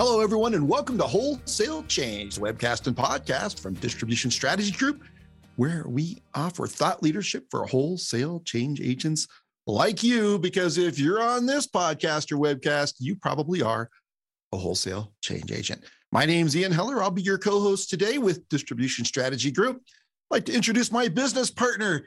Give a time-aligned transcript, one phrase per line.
[0.00, 5.02] Hello, everyone, and welcome to Wholesale Change, the webcast and podcast from Distribution Strategy Group,
[5.56, 9.26] where we offer thought leadership for wholesale change agents
[9.66, 10.38] like you.
[10.38, 13.90] Because if you're on this podcast or webcast, you probably are
[14.52, 15.82] a wholesale change agent.
[16.12, 17.02] My name's Ian Heller.
[17.02, 19.82] I'll be your co host today with Distribution Strategy Group.
[20.30, 22.06] I'd like to introduce my business partner.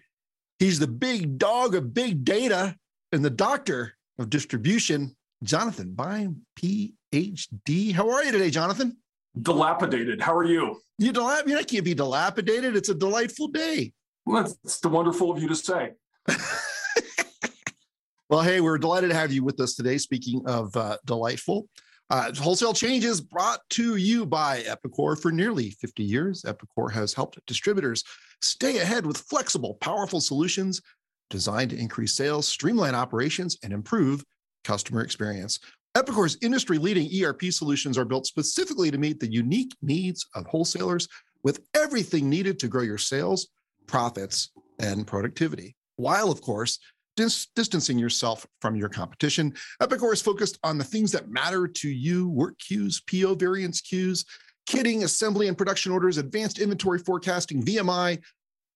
[0.60, 2.78] He's the big dog of big data
[3.12, 6.38] and the doctor of distribution, Jonathan Bein,
[7.12, 7.94] PhD.
[7.94, 8.98] How are you today, Jonathan?
[9.40, 10.22] Dilapidated.
[10.22, 10.82] How are you?
[10.98, 12.76] You dilap- you can't be dilapidated.
[12.76, 13.94] It's a delightful day.
[14.26, 15.92] Well, it's the wonderful of you to say.
[18.30, 19.98] well, hey, we're delighted to have you with us today.
[19.98, 21.68] Speaking of uh, delightful,
[22.10, 26.44] uh, wholesale changes brought to you by Epicor for nearly 50 years.
[26.44, 28.04] Epicor has helped distributors
[28.42, 30.82] stay ahead with flexible, powerful solutions
[31.30, 34.24] designed to increase sales, streamline operations, and improve
[34.66, 35.60] customer experience.
[35.96, 41.08] Epicor's industry leading ERP solutions are built specifically to meet the unique needs of wholesalers
[41.44, 43.50] with everything needed to grow your sales,
[43.88, 45.76] profits, and productivity.
[45.98, 46.80] While, of course,
[47.18, 51.90] dis- distancing yourself from your competition, Epicor is focused on the things that matter to
[51.90, 54.24] you work queues, PO variance queues,
[54.70, 58.18] kitting, assembly and production orders, advanced inventory forecasting, VMI,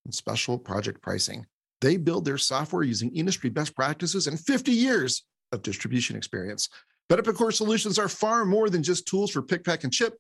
[0.04, 1.46] and special project pricing.
[1.80, 6.68] They build their software using industry best practices and 50 years of distribution experience.
[7.08, 10.18] But Epicor solutions are far more than just tools for pick, pack, and ship.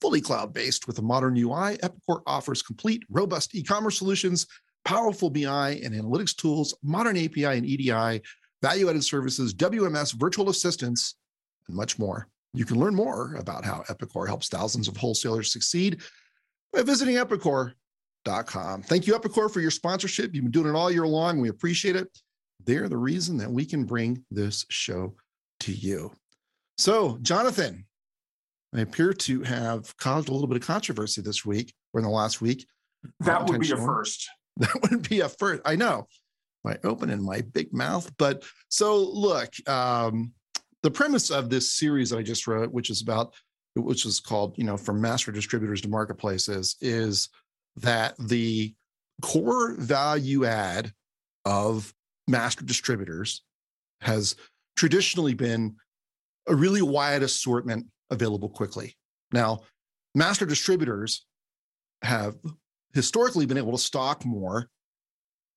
[0.00, 4.46] Fully cloud based with a modern UI, Epicor offers complete, robust e commerce solutions,
[4.84, 8.22] powerful BI and analytics tools, modern API and EDI,
[8.62, 11.14] value added services, WMS, virtual assistants,
[11.68, 12.28] and much more.
[12.52, 16.02] You can learn more about how Epicor helps thousands of wholesalers succeed
[16.72, 18.82] by visiting epicor.com.
[18.82, 20.34] Thank you, Epicor, for your sponsorship.
[20.34, 21.40] You've been doing it all year long.
[21.40, 22.08] We appreciate it.
[22.64, 25.14] They're the reason that we can bring this show
[25.60, 26.12] to you.
[26.78, 27.86] So, Jonathan,
[28.74, 32.10] I appear to have caused a little bit of controversy this week or in the
[32.10, 32.66] last week.
[33.20, 34.28] That would be a first.
[34.58, 35.60] That would be a first.
[35.66, 36.06] I know.
[36.64, 38.10] My opening my big mouth.
[38.16, 40.32] But so look, um,
[40.82, 43.34] the premise of this series that I just wrote, which is about,
[43.74, 47.28] which is called, you know, from master distributors to marketplaces, is
[47.76, 48.74] that the
[49.20, 50.90] core value add
[51.44, 51.92] of
[52.26, 53.42] master distributors
[54.00, 54.36] has
[54.76, 55.76] traditionally been
[56.48, 58.96] a really wide assortment available quickly.
[59.32, 59.60] Now,
[60.14, 61.26] master distributors
[62.02, 62.36] have
[62.94, 64.68] historically been able to stock more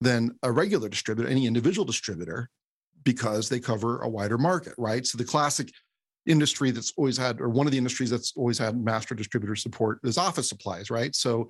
[0.01, 2.49] than a regular distributor, any individual distributor,
[3.03, 5.05] because they cover a wider market, right?
[5.05, 5.71] So the classic
[6.25, 9.99] industry that's always had, or one of the industries that's always had master distributor support
[10.03, 11.15] is office supplies, right?
[11.15, 11.49] So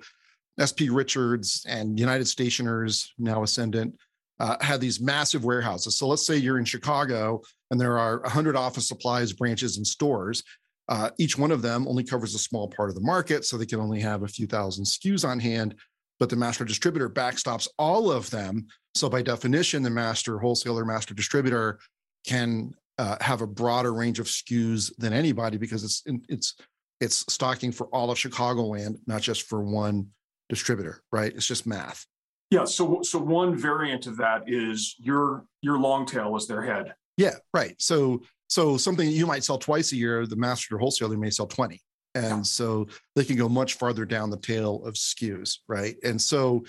[0.58, 3.94] SP Richards and United Stationers, now Essendant,
[4.40, 5.96] uh, had these massive warehouses.
[5.96, 10.42] So let's say you're in Chicago and there are 100 office supplies branches and stores.
[10.88, 13.66] Uh, each one of them only covers a small part of the market, so they
[13.66, 15.76] can only have a few thousand SKUs on hand.
[16.18, 18.66] But the master distributor backstops all of them.
[18.94, 21.78] So by definition, the master wholesaler, master distributor
[22.26, 26.56] can uh, have a broader range of SKUs than anybody because it's it's
[27.00, 30.08] it's stocking for all of Chicagoland, not just for one
[30.48, 31.32] distributor, right?
[31.34, 32.04] It's just math.
[32.50, 32.64] Yeah.
[32.64, 36.94] So so one variant of that is your your long tail is their head.
[37.16, 37.34] Yeah.
[37.54, 37.74] Right.
[37.78, 41.80] So so something you might sell twice a year, the master wholesaler may sell 20.
[42.16, 42.42] And yeah.
[42.42, 45.94] so they can go much farther down the tail of SKUs, right?
[46.02, 46.64] And so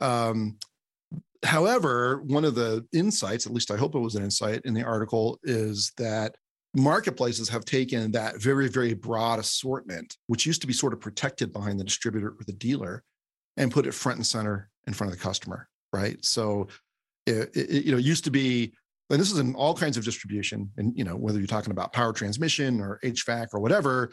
[0.00, 0.56] um,
[1.44, 4.82] however, one of the insights, at least I hope it was an insight in the
[4.82, 6.34] article, is that
[6.74, 11.52] marketplaces have taken that very, very broad assortment, which used to be sort of protected
[11.52, 13.02] behind the distributor or the dealer,
[13.56, 16.22] and put it front and center in front of the customer, right?
[16.24, 16.68] So,
[17.26, 18.72] it, it, you know, used to be,
[19.10, 21.92] and this is in all kinds of distribution, and you know, whether you're talking about
[21.92, 24.10] power transmission or HVAC or whatever,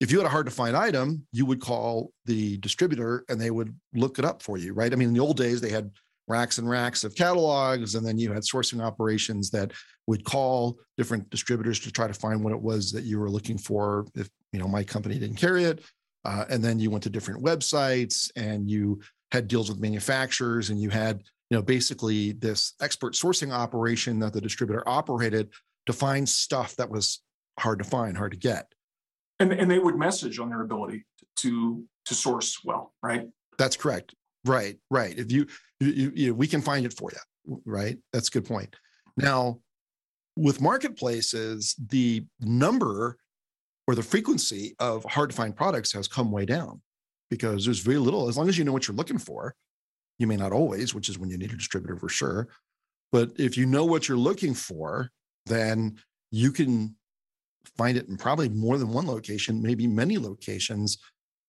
[0.00, 3.50] if you had a hard to find item, you would call the distributor and they
[3.50, 4.92] would look it up for you, right?
[4.92, 5.90] I mean, in the old days, they had
[6.26, 9.72] racks and racks of catalogs, and then you had sourcing operations that
[10.06, 13.58] would call different distributors to try to find what it was that you were looking
[13.58, 14.06] for.
[14.14, 15.84] If you know my company didn't carry it,
[16.24, 19.00] uh, and then you went to different websites and you
[19.32, 24.32] had deals with manufacturers and you had you know basically this expert sourcing operation that
[24.32, 25.50] the distributor operated
[25.86, 27.22] to find stuff that was
[27.58, 28.72] hard to find hard to get.
[29.38, 31.04] And, and they would message on their ability
[31.36, 33.28] to to source well right?
[33.58, 34.14] That's correct.
[34.44, 35.18] Right right.
[35.18, 35.46] If you,
[35.80, 37.98] you, you we can find it for you right?
[38.12, 38.74] That's a good point.
[39.16, 39.60] Now
[40.36, 43.16] with marketplaces the number
[43.86, 46.80] or the frequency of hard to find products has come way down
[47.30, 49.54] because there's very little, as long as you know what you're looking for,
[50.18, 52.48] you may not always, which is when you need a distributor for sure.
[53.12, 55.10] But if you know what you're looking for,
[55.46, 55.98] then
[56.30, 56.94] you can
[57.76, 60.98] find it in probably more than one location, maybe many locations,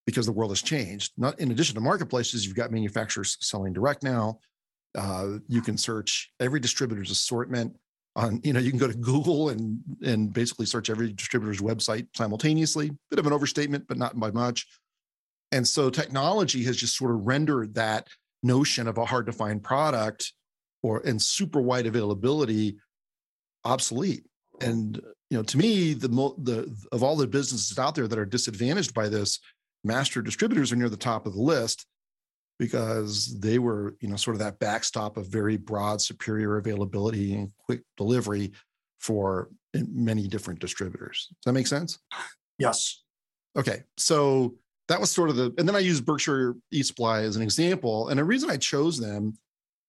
[0.06, 1.14] because the world has changed.
[1.18, 4.40] Not in addition to marketplaces, you've got manufacturers selling direct now.
[4.98, 7.76] Uh, you can search every distributor's assortment
[8.16, 12.08] on, you know, you can go to Google and and basically search every distributor's website
[12.16, 12.92] simultaneously.
[13.10, 14.68] Bit of an overstatement, but not by much.
[15.52, 18.08] And so technology has just sort of rendered that
[18.44, 20.34] notion of a hard to find product
[20.84, 22.78] or and super wide availability
[23.64, 24.24] obsolete.
[24.60, 24.96] And
[25.30, 28.94] you know, to me, the the of all the businesses out there that are disadvantaged
[28.94, 29.40] by this,
[29.84, 31.86] master distributors are near the top of the list
[32.60, 37.52] because they were, you know, sort of that backstop of very broad, superior availability and
[37.58, 38.52] quick delivery
[39.00, 41.28] for many different distributors.
[41.30, 41.98] Does that make sense?
[42.60, 43.02] Yes.
[43.58, 43.82] Okay.
[43.98, 44.56] So
[44.92, 48.10] that was sort of the, and then I used Berkshire eSupply as an example.
[48.10, 49.38] And the reason I chose them,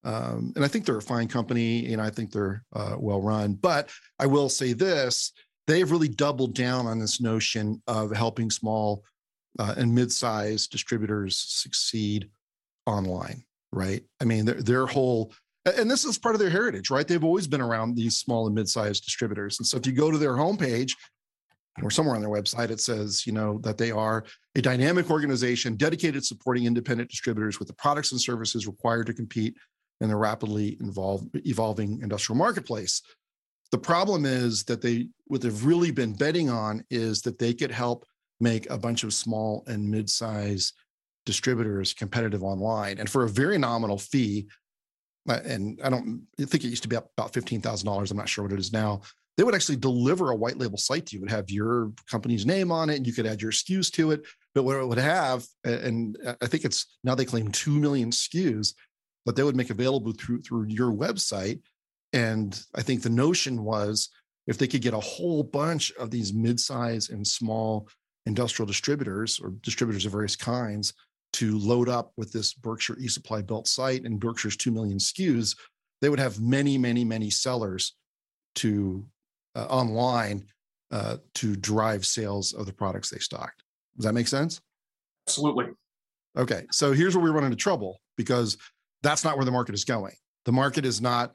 [0.05, 3.55] um, and I think they're a fine company and I think they're uh, well run,
[3.55, 3.91] but
[4.21, 5.33] I will say this
[5.67, 9.05] they've really doubled down on this notion of helping small
[9.59, 12.29] uh, and mid-sized distributors succeed
[12.87, 14.03] online, right?
[14.21, 15.33] I mean, their, their whole,
[15.65, 17.07] and this is part of their heritage, right?
[17.07, 19.59] They've always been around these small and mid-sized distributors.
[19.59, 20.93] And so if you go to their homepage
[21.83, 24.25] or somewhere on their website, it says, you know, that they are
[24.57, 29.55] a dynamic organization dedicated supporting independent distributors with the products and services required to compete
[30.01, 33.01] in the rapidly involved, evolving industrial marketplace.
[33.71, 37.71] The problem is that they, what they've really been betting on is that they could
[37.71, 38.05] help
[38.39, 40.75] make a bunch of small and mid-sized
[41.25, 44.49] distributors competitive online and for a very nominal fee
[45.29, 48.45] uh, and i don't I think it used to be about $15000 i'm not sure
[48.45, 49.03] what it is now
[49.37, 51.21] they would actually deliver a white label site to you.
[51.21, 54.11] It would have your company's name on it and you could add your skus to
[54.11, 54.23] it.
[54.55, 58.75] But what it would have and i think it's now they claim 2 million skus
[59.25, 61.61] that they would make available through through your website.
[62.13, 64.11] And i think the notion was
[64.47, 67.89] if they could get a whole bunch of these mid-size and small
[68.27, 70.93] industrial distributors or distributors of various kinds
[71.33, 75.57] to load up with this Berkshire eSupply built site and Berkshire's 2 million SKUs,
[76.01, 77.95] they would have many, many, many sellers
[78.57, 79.07] to
[79.55, 80.45] uh, online
[80.91, 83.63] uh, to drive sales of the products they stocked.
[83.97, 84.61] Does that make sense?
[85.29, 85.67] Absolutely.
[86.37, 86.65] Okay.
[86.71, 88.57] So here's where we run into trouble because
[89.03, 90.15] that's not where the market is going.
[90.45, 91.33] The market is not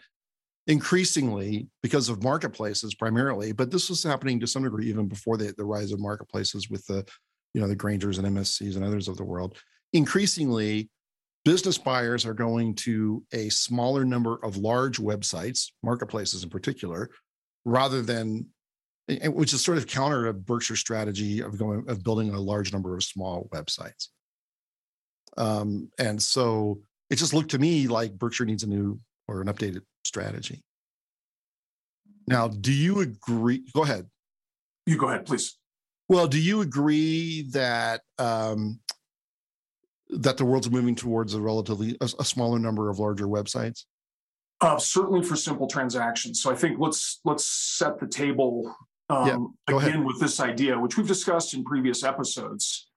[0.68, 5.54] increasingly because of marketplaces primarily, but this was happening to some degree even before the,
[5.58, 7.08] the rise of marketplaces with the,
[7.54, 9.58] you know, the Graingers and MSCs and others of the world
[9.94, 10.90] increasingly
[11.46, 17.10] business buyers are going to a smaller number of large websites, marketplaces in particular,
[17.68, 18.48] rather than
[19.08, 22.96] which is sort of counter to Berkshire strategy of going of building a large number
[22.96, 24.08] of small websites.
[25.38, 26.80] Um, and so
[27.10, 30.64] it just looked to me like Berkshire needs a new or an updated strategy.
[32.28, 33.64] Now, do you agree?
[33.74, 34.08] Go ahead.
[34.86, 35.58] You go ahead, please.
[36.10, 38.80] Well, do you agree that um,
[40.10, 43.84] that the world's moving towards a relatively a, a smaller number of larger websites?
[44.60, 46.42] Uh, certainly for simple transactions.
[46.42, 48.76] So I think let's let's set the table
[49.10, 50.06] um, yeah, again ahead.
[50.06, 52.90] with this idea, which we've discussed in previous episodes,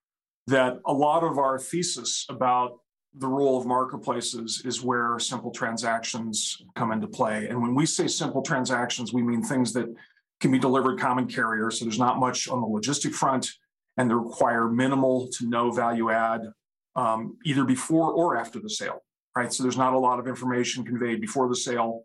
[0.47, 2.79] that a lot of our thesis about
[3.15, 7.49] the role of marketplaces is where simple transactions come into play.
[7.49, 9.87] And when we say simple transactions, we mean things that
[10.41, 11.71] can be delivered common carrier.
[11.71, 13.51] So there's not much on the logistic front,
[13.97, 16.43] and they require minimal to no value add
[16.97, 19.03] um, either before or after the sale,
[19.37, 19.53] right?
[19.53, 22.05] So there's not a lot of information conveyed before the sale.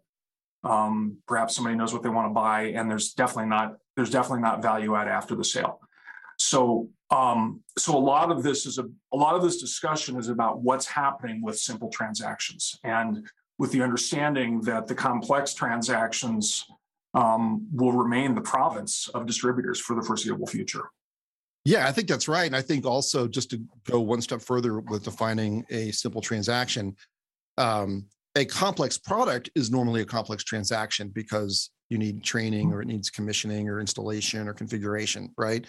[0.64, 4.42] Um, perhaps somebody knows what they want to buy, and there's definitely not there's definitely
[4.42, 5.80] not value add after the sale.
[6.38, 10.30] So um, so a lot of this is a, a lot of this discussion is
[10.30, 13.28] about what's happening with simple transactions, and
[13.58, 16.66] with the understanding that the complex transactions
[17.14, 20.90] um, will remain the province of distributors for the foreseeable future.
[21.64, 22.46] Yeah, I think that's right.
[22.46, 26.96] And I think also just to go one step further with defining a simple transaction,
[27.58, 32.88] um, a complex product is normally a complex transaction because you need training or it
[32.88, 35.66] needs commissioning or installation or configuration, right?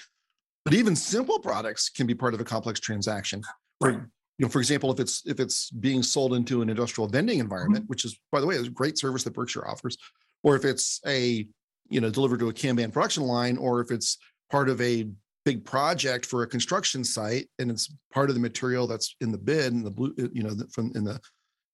[0.65, 3.43] But even simple products can be part of a complex transaction.
[3.81, 7.39] For, you know, for example, if it's if it's being sold into an industrial vending
[7.39, 7.91] environment, mm-hmm.
[7.91, 9.97] which is by the way, is a great service that Berkshire offers,
[10.43, 11.47] or if it's a
[11.89, 14.19] you know delivered to a Kanban production line, or if it's
[14.51, 15.09] part of a
[15.45, 19.39] big project for a construction site and it's part of the material that's in the
[19.39, 21.21] bid and the blue you know from in the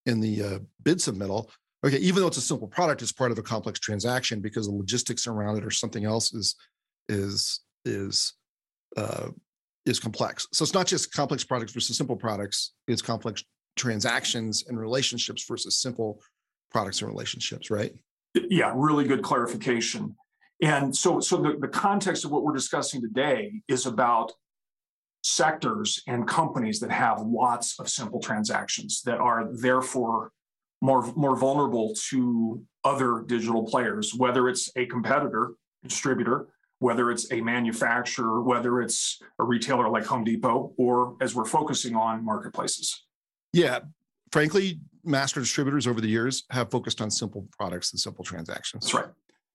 [0.06, 1.48] in the uh, bid submittal.
[1.84, 4.74] Okay even though it's a simple product it's part of a complex transaction because the
[4.74, 6.56] logistics around it or something else is
[7.08, 8.34] is is
[8.96, 9.28] uh,
[9.84, 10.46] is complex.
[10.52, 12.74] So it's not just complex products versus simple products.
[12.86, 13.42] It's complex
[13.74, 16.20] transactions and relationships versus simple
[16.70, 17.92] products and relationships right?
[18.34, 20.16] Yeah really good clarification.
[20.62, 24.32] And so, so the, the context of what we're discussing today is about
[25.22, 30.32] sectors and companies that have lots of simple transactions that are therefore
[30.80, 35.52] more, more vulnerable to other digital players, whether it's a competitor,
[35.82, 36.48] distributor,
[36.80, 41.94] whether it's a manufacturer, whether it's a retailer like Home Depot, or as we're focusing
[41.94, 43.06] on marketplaces.
[43.52, 43.80] Yeah,
[44.32, 48.86] frankly, master distributors over the years have focused on simple products and simple transactions.
[48.86, 49.12] That's right.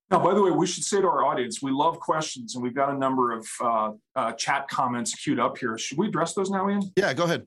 [0.10, 2.76] Now, by the way, we should say to our audience, we love questions, and we've
[2.76, 5.78] got a number of uh, uh, chat comments queued up here.
[5.78, 6.82] Should we address those now, Ian?
[6.96, 7.46] Yeah, go ahead.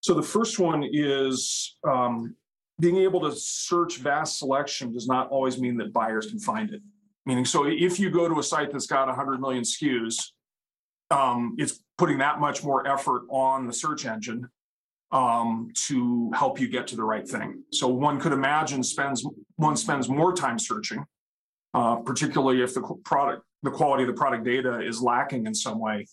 [0.00, 2.34] So the first one is um,
[2.80, 6.80] being able to search vast selection does not always mean that buyers can find it.
[7.26, 10.22] Meaning, so if you go to a site that's got 100 million SKUs,
[11.10, 14.48] um, it's putting that much more effort on the search engine
[15.12, 17.62] um, to help you get to the right thing.
[17.72, 19.26] So one could imagine spends
[19.56, 21.04] one spends more time searching
[21.74, 25.78] uh, particularly if the product, the quality of the product data is lacking in some
[25.78, 26.06] way.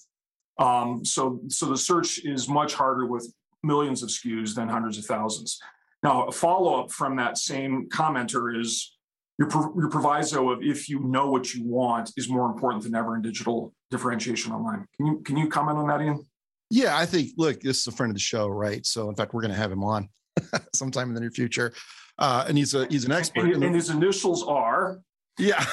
[0.60, 3.32] Um, so, so the search is much harder with
[3.64, 5.60] millions of SKUs than hundreds of thousands.
[6.04, 8.98] Now, a follow up from that same commenter is
[9.40, 13.16] your, your proviso of if you know what you want is more important than ever
[13.16, 14.86] in digital differentiation online.
[14.96, 16.26] Can you can you comment on that, Ian?
[16.70, 18.86] Yeah, I think look, this is a friend of the show, right?
[18.86, 20.10] So in fact, we're going to have him on
[20.74, 21.74] sometime in the near future,
[22.18, 23.54] uh, and he's a he's an expert.
[23.54, 25.00] And, and his initials are
[25.38, 25.66] yeah.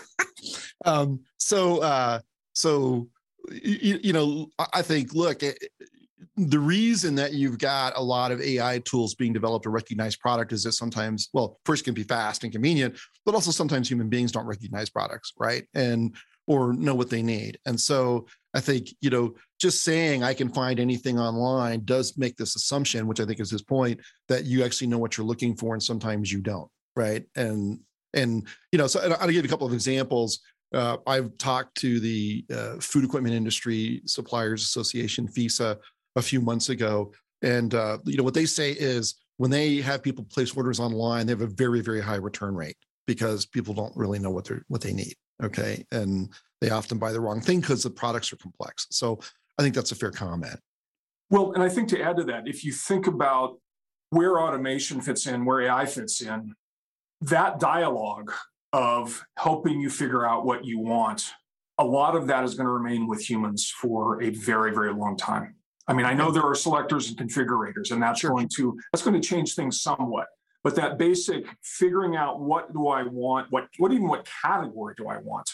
[0.84, 2.20] um, so, uh,
[2.54, 3.08] so
[3.50, 5.58] you, you, know, I think, look, it,
[6.36, 10.52] the reason that you've got a lot of AI tools being developed to recognize product
[10.52, 14.32] is that sometimes, well, first can be fast and convenient, but also sometimes human beings
[14.32, 15.64] don't recognize products, right?
[15.74, 16.14] And
[16.46, 17.58] or know what they need.
[17.66, 22.36] And so I think, you know, just saying I can find anything online does make
[22.36, 25.54] this assumption, which I think is his point, that you actually know what you're looking
[25.56, 27.24] for and sometimes you don't, right?
[27.36, 27.80] And
[28.14, 30.40] and you know, so I'll give you a couple of examples.
[30.74, 35.76] Uh, I've talked to the uh, Food Equipment Industry Suppliers Association (FISA)
[36.16, 40.02] a few months ago, and uh, you know what they say is when they have
[40.02, 42.76] people place orders online, they have a very very high return rate
[43.06, 45.14] because people don't really know what they are what they need.
[45.42, 48.86] Okay, and they often buy the wrong thing because the products are complex.
[48.90, 49.18] So
[49.58, 50.58] I think that's a fair comment.
[51.28, 53.58] Well, and I think to add to that, if you think about
[54.10, 56.54] where automation fits in, where AI fits in,
[57.22, 58.32] that dialogue
[58.72, 61.30] of helping you figure out what you want,
[61.78, 65.16] a lot of that is going to remain with humans for a very, very long
[65.16, 65.56] time.
[65.88, 68.30] I mean, I know there are selectors and configurators, and that's sure.
[68.30, 70.26] going to that's going to change things somewhat.
[70.62, 75.08] But that basic figuring out what do I want, what what even what category do
[75.08, 75.50] I want?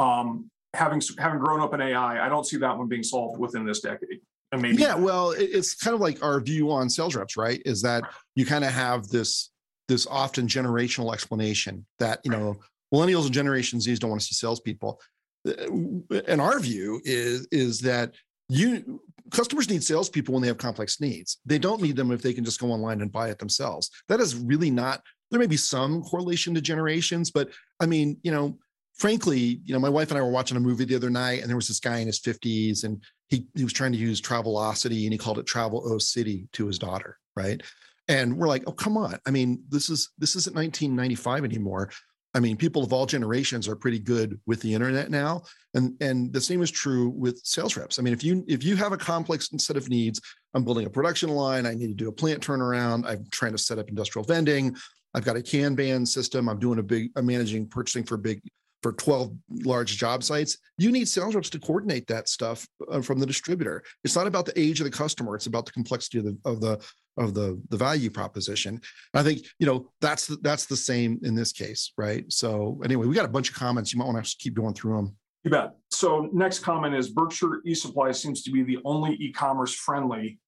[0.00, 3.64] Um, having having grown up in AI, I don't see that one being solved within
[3.64, 4.20] this decade.
[4.50, 7.62] And maybe yeah, well, it's kind of like our view on sales reps, right?
[7.64, 8.04] Is that
[8.34, 9.50] you kind of have this
[9.88, 12.56] this often generational explanation that you know
[12.94, 15.00] millennials and Generation Z's don't want to see salespeople.
[15.44, 18.14] And our view is is that
[18.48, 21.38] you customers need salespeople when they have complex needs.
[21.44, 23.90] They don't need them if they can just go online and buy it themselves.
[24.08, 25.02] That is really not.
[25.30, 28.58] There may be some correlation to generations, but I mean, you know,
[28.94, 31.48] frankly, you know, my wife and I were watching a movie the other night, and
[31.48, 35.04] there was this guy in his fifties, and he he was trying to use Travelocity,
[35.04, 37.62] and he called it Travel O City to his daughter, right?
[38.08, 39.18] And we're like oh come on.
[39.26, 41.90] I mean this is this isn't 1995 anymore.
[42.34, 45.42] I mean people of all generations are pretty good with the internet now.
[45.74, 47.98] And and the same is true with sales reps.
[47.98, 50.20] I mean if you if you have a complex set of needs
[50.54, 51.66] i'm building a production line.
[51.66, 53.06] I need to do a plant turnaround.
[53.06, 54.76] I'm trying to set up industrial vending.
[55.14, 56.48] I've got a kanban system.
[56.48, 58.40] I'm doing a big i'm managing purchasing for big
[58.82, 59.32] for 12
[59.64, 63.82] large job sites, you need sales reps to coordinate that stuff uh, from the distributor.
[64.04, 66.60] It's not about the age of the customer; it's about the complexity of the of
[66.60, 66.84] the
[67.16, 68.80] of the the value proposition.
[69.14, 72.24] I think you know that's the, that's the same in this case, right?
[72.32, 73.92] So anyway, we got a bunch of comments.
[73.92, 75.16] You might want to keep going through them.
[75.44, 75.74] You bet.
[75.90, 80.38] So next comment is Berkshire eSupply seems to be the only e-commerce friendly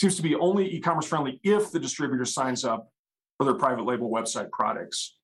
[0.00, 2.90] seems to be only e-commerce friendly if the distributor signs up
[3.36, 5.18] for their private label website products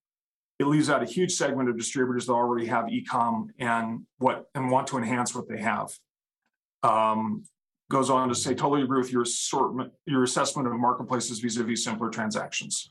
[0.58, 4.70] it leaves out a huge segment of distributors that already have ecom and what and
[4.70, 5.90] want to enhance what they have.
[6.82, 7.44] Um,
[7.90, 12.08] goes on to say, totally agree with your assortment, your assessment of marketplaces vis-a-vis simpler
[12.08, 12.90] transactions.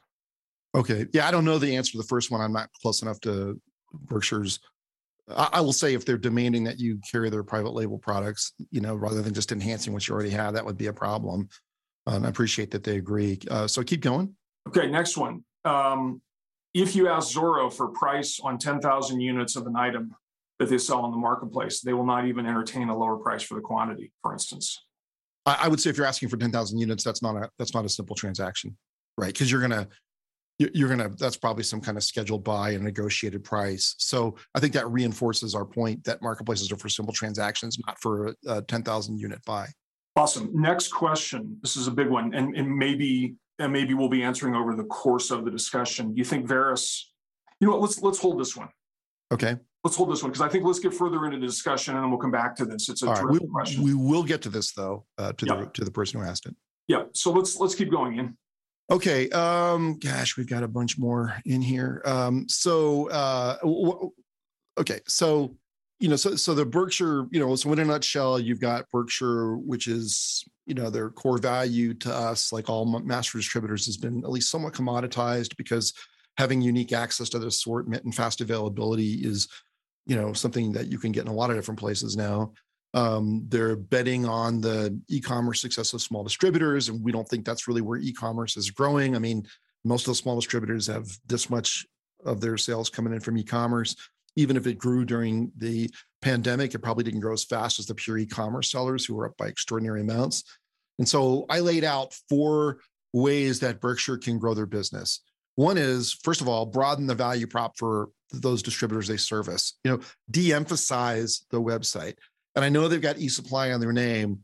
[0.73, 2.41] Okay, yeah, I don't know the answer to the first one.
[2.41, 3.59] I'm not close enough to
[3.93, 4.59] Berkshire's.
[5.29, 8.81] I, I will say if they're demanding that you carry their private label products, you
[8.81, 11.49] know, rather than just enhancing what you already have, that would be a problem.
[12.07, 13.39] And I appreciate that they agree.
[13.49, 14.35] Uh, so keep going.
[14.67, 15.43] Okay, next one.
[15.63, 16.21] Um,
[16.75, 20.13] if you ask Zoro for price on 10,000 units of an item
[20.59, 23.55] that they sell on the marketplace, they will not even entertain a lower price for
[23.55, 24.83] the quantity, for instance.
[25.47, 27.89] I would say if you're asking for 10,000 units, that's not a that's not a
[27.89, 28.75] simple transaction,
[29.15, 29.31] right?
[29.31, 29.87] Because you're gonna
[30.57, 34.59] you're going to that's probably some kind of scheduled buy and negotiated price so i
[34.61, 39.19] think that reinforces our point that marketplaces are for simple transactions not for a 10000
[39.19, 39.67] unit buy
[40.15, 44.23] awesome next question this is a big one and, and maybe and maybe we'll be
[44.23, 47.01] answering over the course of the discussion do you think Varis
[47.59, 48.69] you know what let's let's hold this one
[49.33, 52.03] okay let's hold this one because i think let's get further into the discussion and
[52.03, 54.49] then we'll come back to this it's a terrific we, question we will get to
[54.49, 55.55] this though uh, to yeah.
[55.55, 56.55] the to the person who asked it
[56.87, 58.35] yeah so let's let's keep going in
[58.91, 59.29] Okay.
[59.31, 62.01] Um, gosh, we've got a bunch more in here.
[62.05, 64.11] Um, so, uh, w-
[64.77, 64.99] okay.
[65.07, 65.55] So,
[65.99, 69.55] you know, so, so the Berkshire, you know, so in a nutshell, you've got Berkshire,
[69.57, 74.23] which is, you know, their core value to us, like all master distributors, has been
[74.23, 75.93] at least somewhat commoditized because
[76.37, 79.47] having unique access to the assortment and fast availability is,
[80.05, 82.51] you know, something that you can get in a lot of different places now.
[82.93, 87.67] Um, they're betting on the e-commerce success of small distributors, and we don't think that's
[87.67, 89.15] really where e-commerce is growing.
[89.15, 89.45] I mean,
[89.83, 91.85] most of the small distributors have this much
[92.25, 93.95] of their sales coming in from e-commerce.
[94.35, 95.89] Even if it grew during the
[96.21, 99.37] pandemic, it probably didn't grow as fast as the pure e-commerce sellers who were up
[99.37, 100.43] by extraordinary amounts.
[100.99, 102.79] And so I laid out four
[103.13, 105.21] ways that Berkshire can grow their business.
[105.55, 109.77] One is, first of all, broaden the value prop for those distributors they service.
[109.83, 109.99] You know,
[110.31, 112.15] de-emphasize the website.
[112.55, 114.39] And I know they've got eSupply on their name,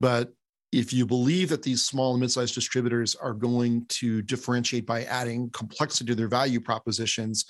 [0.00, 0.32] but
[0.72, 5.50] if you believe that these small and mid-sized distributors are going to differentiate by adding
[5.50, 7.44] complexity to their value propositions,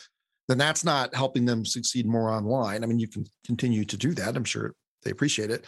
[0.49, 2.83] then that's not helping them succeed more online.
[2.83, 4.37] I mean, you can continue to do that.
[4.37, 5.65] I'm sure they appreciate it.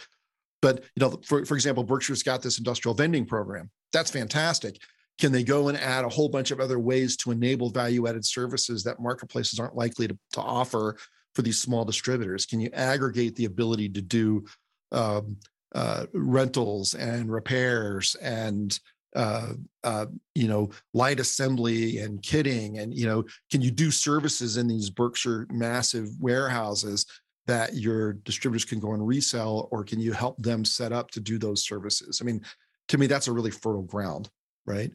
[0.61, 3.69] But you know, for, for example, Berkshire's got this industrial vending program.
[3.93, 4.77] That's fantastic.
[5.19, 8.83] Can they go and add a whole bunch of other ways to enable value-added services
[8.83, 10.97] that marketplaces aren't likely to, to offer
[11.33, 12.45] for these small distributors?
[12.45, 14.45] Can you aggregate the ability to do
[14.91, 15.37] um,
[15.73, 18.79] uh, rentals and repairs and
[19.17, 20.05] uh, uh,
[20.35, 24.91] you know light assembly and kitting and you know can you do services in these
[24.91, 27.05] Berkshire massive warehouses
[27.47, 31.19] that your distributors can go and resell or can you help them set up to
[31.19, 32.19] do those services?
[32.21, 32.41] I mean,
[32.89, 34.29] to me that's a really fertile ground,
[34.65, 34.91] right?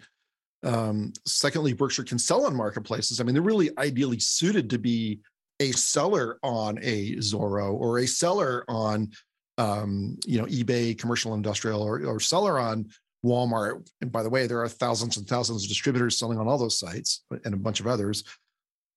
[0.62, 3.20] Um, secondly, Berkshire can sell on marketplaces.
[3.20, 5.18] I mean, they're really ideally suited to be
[5.58, 9.10] a seller on a Zoro or a seller on
[9.58, 12.86] um, you know eBay, commercial, industrial, or, or seller on
[13.24, 13.88] Walmart.
[14.00, 16.78] And by the way, there are thousands and thousands of distributors selling on all those
[16.78, 18.24] sites and a bunch of others.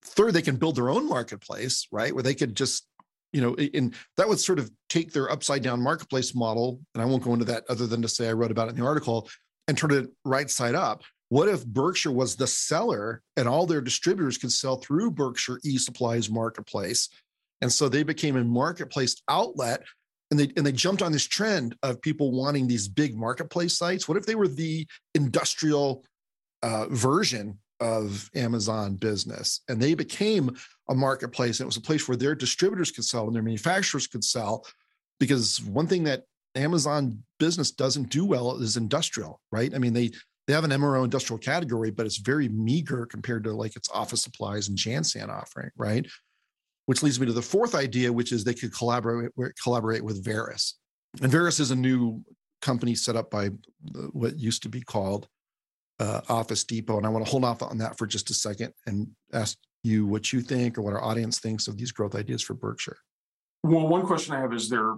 [0.03, 2.13] Third, they can build their own marketplace, right?
[2.13, 2.88] Where they could just,
[3.33, 6.79] you know, and that would sort of take their upside down marketplace model.
[6.93, 8.79] And I won't go into that other than to say I wrote about it in
[8.79, 9.29] the article
[9.67, 13.81] and turn it right side up, what if Berkshire was the seller and all their
[13.81, 17.09] distributors could sell through Berkshire eSupplies marketplace?
[17.61, 19.83] And so they became a marketplace outlet
[20.39, 24.08] and they and they jumped on this trend of people wanting these big marketplace sites.
[24.08, 26.04] What if they were the industrial
[26.62, 30.56] uh, version of Amazon business and they became
[30.89, 34.08] a marketplace and it was a place where their distributors could sell and their manufacturers
[34.08, 34.65] could sell?
[35.19, 36.24] Because one thing that
[36.56, 39.74] Amazon business doesn't do well is industrial, right?
[39.74, 40.12] I mean, they
[40.48, 44.21] they have an MRO industrial category, but it's very meager compared to like its office
[44.21, 46.06] supplies and Jansan offering, right?
[46.86, 50.74] Which leads me to the fourth idea, which is they could collaborate collaborate with Varis.
[51.21, 52.24] And Varis is a new
[52.62, 53.50] company set up by
[54.12, 55.28] what used to be called
[56.00, 56.98] uh, Office Depot.
[56.98, 60.06] And I want to hold off on that for just a second and ask you
[60.06, 62.98] what you think or what our audience thinks of these growth ideas for Berkshire.
[63.63, 64.95] Well, one question I have is there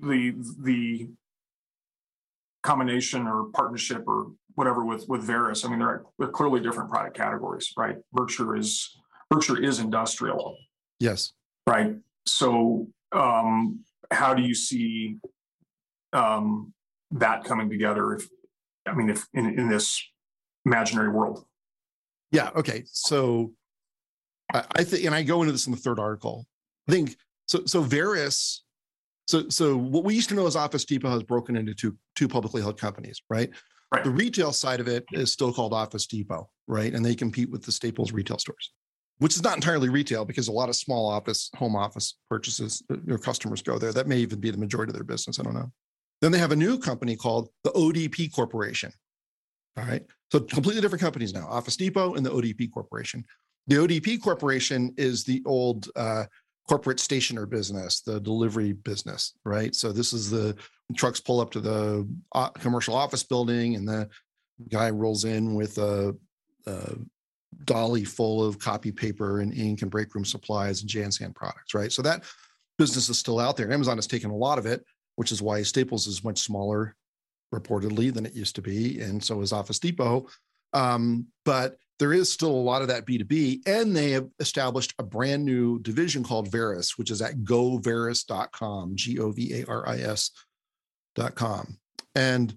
[0.00, 1.08] the the
[2.62, 5.64] combination or partnership or whatever with with Varis.
[5.64, 7.96] I mean, they're, they're clearly different product categories, right?
[8.12, 8.98] Berkshire is
[9.30, 10.56] Berkshire is industrial.
[11.00, 11.32] Yes.
[11.66, 11.96] Right.
[12.26, 13.80] So, um,
[14.10, 15.16] how do you see
[16.12, 16.72] um,
[17.10, 18.14] that coming together?
[18.14, 18.28] If
[18.86, 20.02] I mean, if in, in this
[20.64, 21.44] imaginary world.
[22.32, 22.50] Yeah.
[22.56, 22.84] Okay.
[22.86, 23.52] So,
[24.52, 26.46] I, I think, and I go into this in the third article.
[26.88, 27.64] I think so.
[27.66, 28.60] So Varis
[29.26, 32.28] so, so what we used to know as Office Depot has broken into two two
[32.28, 33.50] publicly held companies, right?
[33.92, 34.04] Right.
[34.04, 36.92] The retail side of it is still called Office Depot, right?
[36.92, 38.72] And they compete with the Staples retail stores,
[39.18, 43.18] which is not entirely retail because a lot of small office, home office purchases, their
[43.18, 43.92] customers go there.
[43.92, 45.40] That may even be the majority of their business.
[45.40, 45.72] I don't know.
[46.20, 48.92] Then they have a new company called the ODP Corporation.
[49.76, 50.04] All right.
[50.32, 53.24] So completely different companies now, Office Depot and the ODP Corporation.
[53.66, 56.24] The ODP Corporation is the old uh,
[56.68, 59.74] corporate stationer business, the delivery business, right?
[59.74, 60.56] So this is the
[60.96, 64.08] trucks pull up to the uh, commercial office building, and the
[64.68, 66.16] guy rolls in with a,
[66.66, 66.94] a,
[67.64, 71.92] dolly full of copy paper and ink and break room supplies and Jansan products, right?
[71.92, 72.24] So that
[72.78, 73.72] business is still out there.
[73.72, 74.84] Amazon has taken a lot of it,
[75.16, 76.94] which is why Staples is much smaller,
[77.54, 80.26] reportedly, than it used to be, and so is Office Depot.
[80.72, 85.02] Um, but there is still a lot of that B2B, and they have established a
[85.02, 89.98] brand new division called Varis, which is at govaris.com, G O V A R I
[89.98, 91.78] S.com.
[92.14, 92.54] And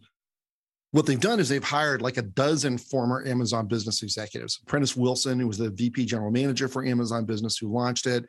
[0.91, 4.60] what they've done is they've hired like a dozen former Amazon business executives.
[4.65, 8.25] Prentis Wilson, who was the VP general manager for Amazon Business, who launched it,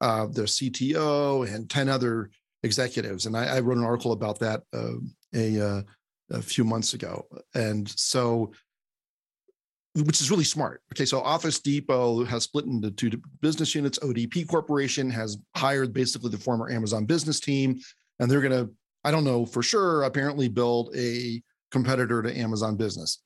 [0.00, 2.30] uh, their CTO, and 10 other
[2.62, 3.26] executives.
[3.26, 4.94] And I, I wrote an article about that uh,
[5.34, 5.82] a, uh,
[6.32, 7.26] a few months ago.
[7.54, 8.52] And so
[9.94, 10.82] which is really smart.
[10.92, 13.98] Okay, so Office Depot has split into two business units.
[13.98, 17.80] ODP Corporation has hired basically the former Amazon business team,
[18.20, 22.76] and they're going to, I don't know for sure, apparently build a competitor to Amazon
[22.76, 23.22] Business.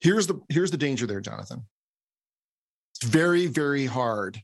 [0.00, 1.64] Here's the here's the danger there, Jonathan.
[2.94, 4.40] It's very very hard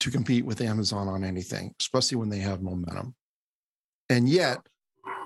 [0.00, 3.14] to compete with Amazon on anything, especially when they have momentum.
[4.08, 4.58] And yet,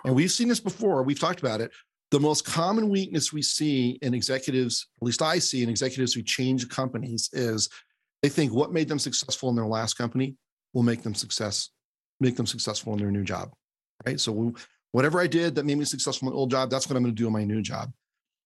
[0.04, 1.70] and we've seen this before, we've talked about it
[2.14, 6.22] the most common weakness we see in executives, at least I see in executives who
[6.22, 7.68] change companies, is
[8.22, 10.36] they think what made them successful in their last company
[10.74, 11.70] will make them success,
[12.20, 13.50] make them successful in their new job.
[14.06, 14.20] Right.
[14.20, 14.54] So
[14.94, 17.16] whatever I did that made me successful in my old job, that's what I'm going
[17.16, 17.92] to do in my new job.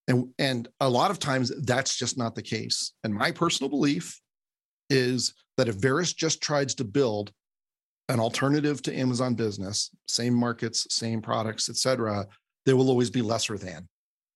[0.09, 2.95] And, and a lot of times that's just not the case.
[3.05, 4.19] And my personal belief
[4.89, 7.33] is that if Varis just tries to build
[8.09, 12.27] an alternative to Amazon business, same markets, same products, et cetera,
[12.65, 13.87] there will always be lesser than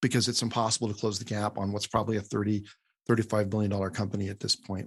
[0.03, 2.63] because it's impossible to close the gap on what's probably a 30
[3.09, 4.87] 35 billion dollar company at this point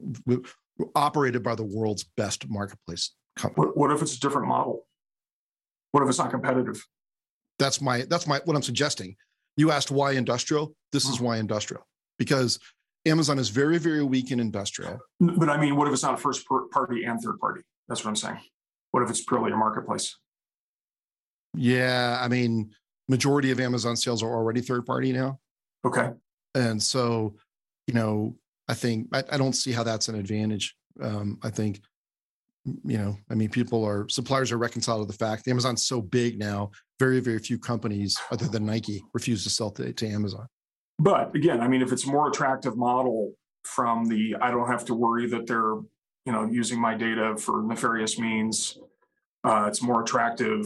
[0.95, 4.87] operated by the world's best marketplace company what if it's a different model
[5.91, 6.81] what if it's not competitive
[7.59, 9.15] that's my that's my what i'm suggesting
[9.57, 11.25] you asked why industrial this is hmm.
[11.25, 11.85] why industrial
[12.17, 12.59] because
[13.05, 16.45] amazon is very very weak in industrial but i mean what if it's not first
[16.71, 18.39] party and third party that's what i'm saying
[18.91, 20.17] what if it's purely a marketplace
[21.55, 22.71] yeah i mean
[23.07, 25.39] majority of Amazon sales are already third party now.
[25.85, 26.09] Okay.
[26.53, 27.35] And so,
[27.87, 28.35] you know,
[28.67, 30.75] I think I, I don't see how that's an advantage.
[31.01, 31.81] Um, I think,
[32.65, 36.39] you know, I mean, people are suppliers are reconciled to the fact Amazon's so big
[36.39, 36.71] now.
[36.99, 40.47] Very, very few companies other than Nike refuse to sell to, to Amazon.
[40.97, 44.85] But again, I mean, if it's a more attractive model from the I don't have
[44.85, 45.75] to worry that they're
[46.25, 48.77] you know using my data for nefarious means,
[49.43, 50.65] uh, it's more attractive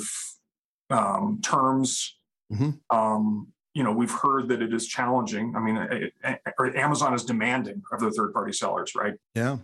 [0.90, 2.20] um, terms
[2.52, 2.96] Mm-hmm.
[2.96, 5.56] Um, you know, we've heard that it is challenging.
[5.56, 9.14] I mean, it, it, Amazon is demanding of the third party sellers, right?
[9.36, 9.58] Yeah.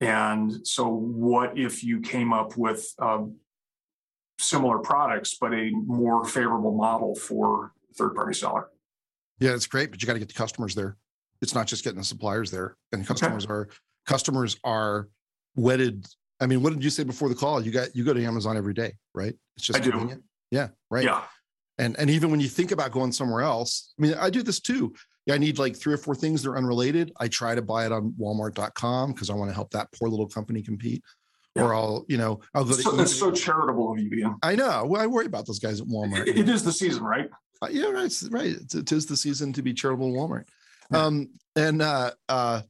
[0.00, 3.36] And so, what if you came up with um,
[4.38, 8.68] similar products, but a more favorable model for third party seller?
[9.40, 10.96] Yeah, it's great, but you got to get the customers there.
[11.42, 13.52] It's not just getting the suppliers there, and customers okay.
[13.52, 13.68] are
[14.06, 15.08] customers are
[15.56, 16.06] wedded.
[16.40, 17.60] I mean, what did you say before the call?
[17.60, 19.34] You got you go to Amazon every day, right?
[19.56, 20.20] It's just I convenient.
[20.20, 20.56] Do.
[20.56, 21.04] Yeah, right.
[21.04, 21.22] Yeah.
[21.78, 24.60] And and even when you think about going somewhere else, I mean, I do this
[24.60, 24.94] too.
[25.28, 27.12] Yeah, I need like three or four things that are unrelated.
[27.20, 30.26] I try to buy it on Walmart.com because I want to help that poor little
[30.26, 31.02] company compete.
[31.54, 31.64] Yeah.
[31.64, 32.72] Or I'll, you know, I'll go.
[32.72, 34.36] So, that's so charitable of you, Ian.
[34.42, 34.86] I know.
[34.86, 36.28] Well, I worry about those guys at Walmart.
[36.28, 37.28] it, it is the season, right?
[37.60, 38.06] Uh, yeah, right.
[38.06, 38.52] It's, right.
[38.52, 40.44] It's, it is the season to be charitable in Walmart.
[40.90, 41.04] Yeah.
[41.04, 42.62] Um, and uh, uh,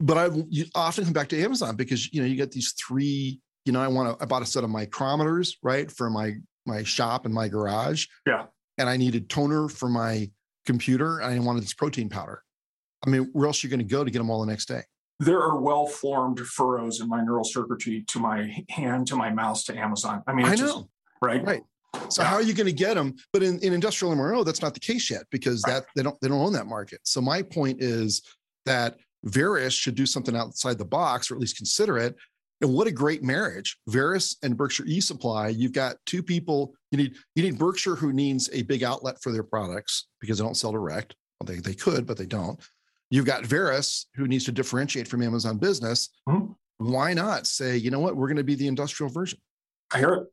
[0.00, 0.30] but I
[0.74, 3.38] often come back to Amazon because you know you get these three.
[3.64, 4.24] You know, I want to.
[4.24, 6.34] I bought a set of micrometers, right, for my
[6.66, 8.06] my shop and my garage.
[8.26, 8.46] Yeah.
[8.76, 10.30] And I needed toner for my
[10.70, 12.42] computer and I wanted this protein powder.
[13.04, 14.66] I mean, where else are you going to go to get them all the next
[14.66, 14.82] day?
[15.18, 19.64] There are well formed furrows in my neural circuitry to my hand, to my mouse,
[19.64, 20.22] to Amazon.
[20.26, 20.56] I mean, I know.
[20.56, 20.84] Just,
[21.20, 21.44] right.
[21.44, 21.62] Right.
[22.08, 22.28] So yeah.
[22.28, 23.16] how are you going to get them?
[23.32, 25.74] But in, in industrial MRO, that's not the case yet because right.
[25.74, 27.00] that they don't they don't own that market.
[27.02, 28.22] So my point is
[28.64, 32.16] that Varis should do something outside the box, or at least consider it,
[32.60, 33.78] and what a great marriage.
[33.88, 36.74] Varis and Berkshire E-Supply, you've got two people.
[36.90, 40.44] You need you need Berkshire who needs a big outlet for their products because they
[40.44, 41.14] don't sell direct.
[41.40, 42.60] Well, they, they could, but they don't.
[43.10, 46.10] You've got Varis who needs to differentiate from Amazon business.
[46.28, 46.52] Mm-hmm.
[46.92, 49.38] Why not say, you know what, we're going to be the industrial version?
[49.92, 50.26] I hear it.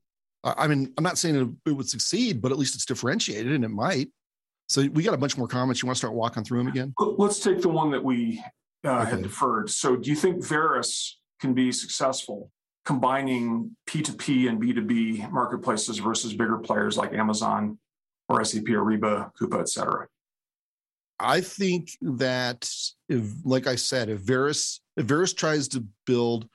[0.44, 3.70] I mean, I'm not saying it would succeed, but at least it's differentiated and it
[3.70, 4.10] might.
[4.70, 5.82] So we got a bunch more comments.
[5.82, 6.94] You want to start walking through them again?
[7.00, 8.44] Let's take the one that we
[8.86, 9.12] uh, okay.
[9.12, 9.70] had deferred.
[9.70, 12.52] So do you think Varis can be successful
[12.86, 17.78] combining P2P and B2B marketplaces versus bigger players like Amazon
[18.30, 20.08] or SAP, Ariba, Coupa, et cetera?
[21.20, 22.70] I think that
[23.10, 26.48] if, like I said, if Varis if Varis tries to build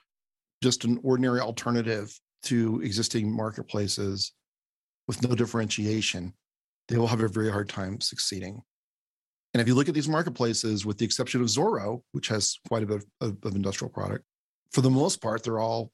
[0.61, 4.33] just an ordinary alternative to existing marketplaces
[5.07, 6.33] with no differentiation,
[6.87, 8.61] they will have a very hard time succeeding.
[9.53, 12.83] And if you look at these marketplaces, with the exception of Zoro, which has quite
[12.83, 14.25] a bit of, of industrial product,
[14.73, 15.91] for the most part, they're all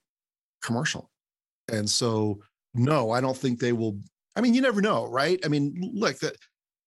[0.64, 1.10] commercial.
[1.72, 2.42] And so,
[2.74, 4.00] no, I don't think they will.
[4.36, 5.40] I mean, you never know, right?
[5.46, 6.36] I mean, look, that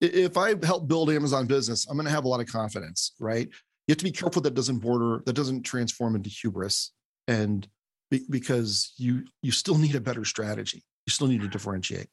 [0.00, 3.48] if I help build Amazon business, I'm going to have a lot of confidence, right?
[3.87, 6.92] you have to be careful that doesn't border that doesn't transform into hubris
[7.28, 7.66] and
[8.11, 12.07] be, because you you still need a better strategy you still need to differentiate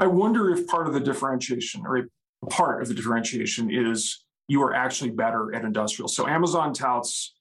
[0.00, 2.08] i wonder if part of the differentiation or
[2.50, 7.34] part of the differentiation is you are actually better at industrial so amazon touts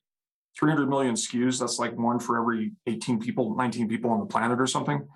[0.60, 4.60] 300 million SKUs, that's like one for every 18 people, 19 people on the planet
[4.60, 5.08] or something.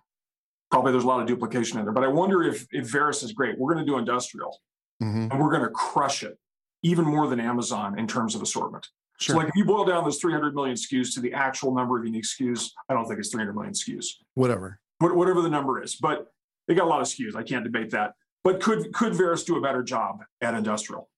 [0.69, 1.93] Probably there's a lot of duplication in there.
[1.93, 3.57] But I wonder if, if Varis is great.
[3.57, 4.59] We're going to do industrial
[5.01, 5.31] mm-hmm.
[5.31, 6.37] and we're going to crush it
[6.83, 8.87] even more than Amazon in terms of assortment.
[9.19, 9.35] Sure.
[9.35, 12.05] So, like, if you boil down those 300 million SKUs to the actual number of
[12.05, 14.05] unique SKUs, I don't think it's 300 million SKUs.
[14.33, 14.79] Whatever.
[14.99, 15.95] Whatever the number is.
[15.95, 16.27] But
[16.67, 17.35] they got a lot of SKUs.
[17.35, 18.13] I can't debate that.
[18.43, 21.10] But could could Varis do a better job at industrial?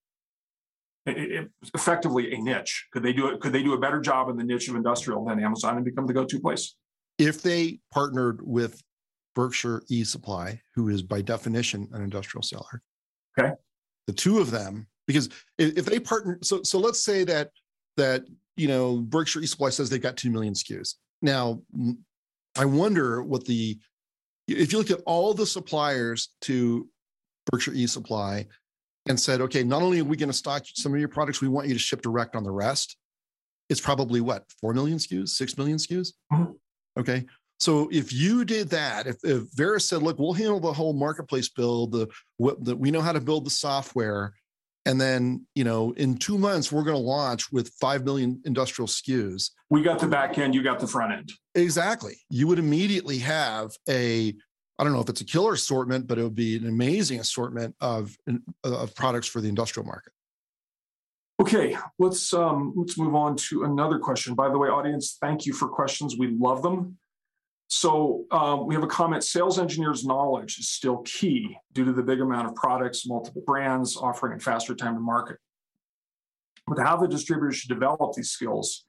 [1.06, 2.88] Effectively a niche.
[2.94, 3.42] Could they do it?
[3.42, 6.08] Could they do a better job in the niche of industrial than Amazon and become
[6.08, 6.76] the go-to place?
[7.18, 8.82] If they partnered with
[9.36, 12.82] Berkshire E Supply, who is by definition an industrial seller,
[13.38, 13.54] okay,
[14.08, 17.50] the two of them because if they partner so so let's say that
[17.98, 18.24] that
[18.56, 21.62] you know berkshire e-supply says they've got 2 million skus now
[22.58, 23.78] i wonder what the
[24.48, 26.88] if you look at all the suppliers to
[27.52, 28.46] berkshire e-supply
[29.08, 31.48] and said okay not only are we going to stock some of your products we
[31.48, 32.98] want you to ship direct on the rest.
[33.70, 36.14] It's probably what 4 million skus 6 million skus?
[36.32, 36.52] Mm-hmm.
[37.00, 37.26] okay.
[37.60, 41.48] So if you did that, if, if Varis said, "Look, we'll handle the whole marketplace
[41.48, 41.94] build.
[41.94, 42.10] The,
[42.60, 44.34] the we know how to build the software,
[44.86, 48.88] and then you know in two months we're going to launch with 5 million industrial
[48.88, 49.52] skus.
[49.70, 51.32] We got the back end you got the front end.
[51.56, 52.18] Exactly.
[52.30, 54.36] You would immediately have a
[54.80, 57.76] i don't know if it's a killer assortment but it would be an amazing assortment
[57.82, 58.16] of
[58.64, 60.14] of products for the industrial market.
[61.42, 64.36] Okay let's um let's move on to another question.
[64.36, 66.18] By the way audience thank you for questions.
[66.18, 66.98] We love them.
[67.74, 69.24] So um, we have a comment.
[69.24, 73.98] Sales engineers' knowledge is still key due to the big amount of products, multiple brands
[73.98, 75.38] offering a faster time to market.
[76.68, 78.86] But how the distributors should develop these skills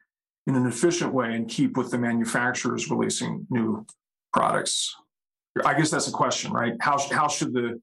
[0.46, 3.86] in an efficient way and keep with the manufacturers releasing new
[4.32, 4.94] products.
[5.64, 6.74] I guess that's a question, right?
[6.80, 7.80] How, how should the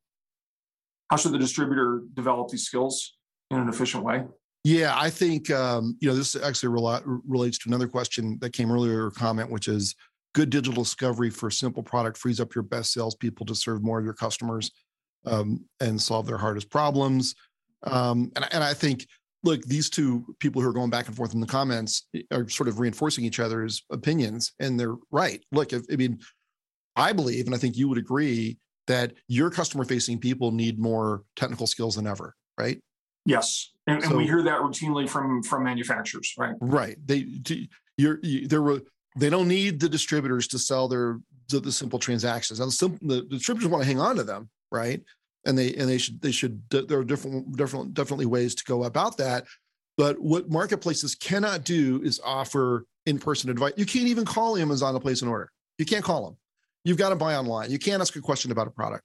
[1.09, 3.17] how should the distributor develop these skills
[3.49, 4.23] in an efficient way?
[4.63, 6.81] Yeah, I think um, you know this actually
[7.25, 9.95] relates to another question that came earlier, or comment, which is
[10.33, 13.99] good digital discovery for a simple product frees up your best salespeople to serve more
[13.99, 14.71] of your customers
[15.25, 17.35] um, and solve their hardest problems.
[17.83, 19.07] Um, and, and I think,
[19.43, 22.47] look, these two people who are going back and forth in the comments eh, are
[22.47, 25.43] sort of reinforcing each other's opinions, and they're right.
[25.51, 26.19] Look, if, I mean,
[26.95, 31.23] I believe, and I think you would agree, that your customer facing people need more
[31.35, 32.79] technical skills than ever, right?
[33.25, 36.55] Yes, and, so, and we hear that routinely from from manufacturers, right?
[36.59, 36.97] Right.
[37.05, 37.27] They,
[37.97, 38.81] you're, you, there were
[39.15, 42.59] they don't need the distributors to sell their the, the simple transactions.
[42.59, 45.01] Now, the, simple, the distributors want to hang on to them, right?
[45.45, 48.83] And they and they should they should there are different different definitely ways to go
[48.85, 49.45] about that.
[49.97, 53.73] But what marketplaces cannot do is offer in-person advice.
[53.77, 55.51] You can't even call Amazon to place an order.
[55.77, 56.37] You can't call them.
[56.83, 57.71] You've got to buy online.
[57.71, 59.03] You can't ask a question about a product.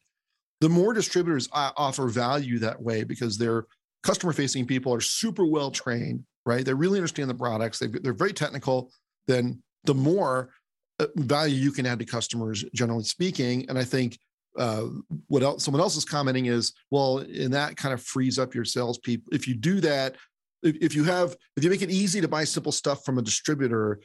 [0.61, 3.67] The more distributors offer value that way because their
[4.03, 6.65] customer-facing people are super well trained, right?
[6.65, 7.79] They really understand the products.
[7.79, 8.91] They, they're very technical.
[9.27, 10.51] Then the more
[10.99, 13.69] uh, value you can add to customers, generally speaking.
[13.69, 14.19] And I think
[14.59, 14.87] uh,
[15.27, 18.65] what else someone else is commenting is, well, and that kind of frees up your
[18.65, 19.27] salespeople.
[19.33, 20.17] If you do that,
[20.63, 24.01] if you have, if you make it easy to buy simple stuff from a distributor,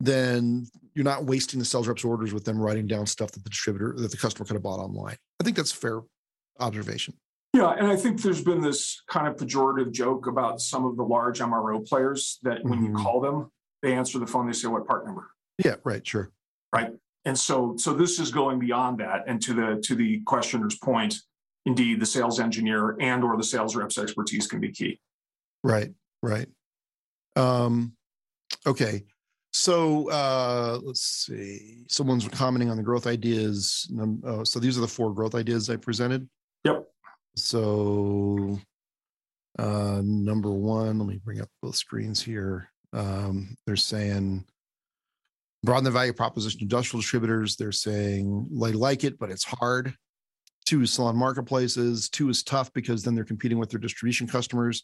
[0.00, 3.50] then you're not wasting the sales reps orders with them writing down stuff that the
[3.50, 5.16] distributor that the customer could have bought online.
[5.40, 6.00] I think that's a fair
[6.60, 7.14] observation.
[7.52, 11.04] Yeah, and I think there's been this kind of pejorative joke about some of the
[11.04, 12.96] large MRO players that when mm-hmm.
[12.96, 15.30] you call them, they answer the phone, they say what part number.
[15.64, 16.32] Yeah, right, sure.
[16.74, 16.90] Right.
[17.24, 19.24] And so so this is going beyond that.
[19.26, 21.14] And to the to the questioner's point,
[21.64, 25.00] indeed the sales engineer and or the sales rep's expertise can be key.
[25.62, 26.48] Right, right.
[27.36, 27.94] Um
[28.66, 29.04] okay.
[29.56, 31.84] So uh, let's see.
[31.88, 33.88] Someone's commenting on the growth ideas.
[34.26, 36.28] Uh, so these are the four growth ideas I presented.
[36.64, 36.84] Yep.
[37.36, 38.58] So
[39.56, 42.68] uh, number one, let me bring up both screens here.
[42.92, 44.44] Um, they're saying
[45.62, 47.54] broaden the value proposition to industrial distributors.
[47.54, 49.94] They're saying they like it, but it's hard.
[50.66, 52.08] Two is sell on marketplaces.
[52.08, 54.82] Two is tough because then they're competing with their distribution customers.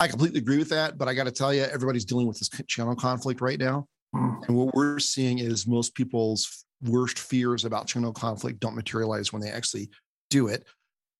[0.00, 2.48] I completely agree with that, but I got to tell you, everybody's dealing with this
[2.68, 3.86] channel conflict right now.
[4.14, 4.34] Hmm.
[4.46, 9.42] And what we're seeing is most people's worst fears about channel conflict don't materialize when
[9.42, 9.90] they actually
[10.30, 10.64] do it.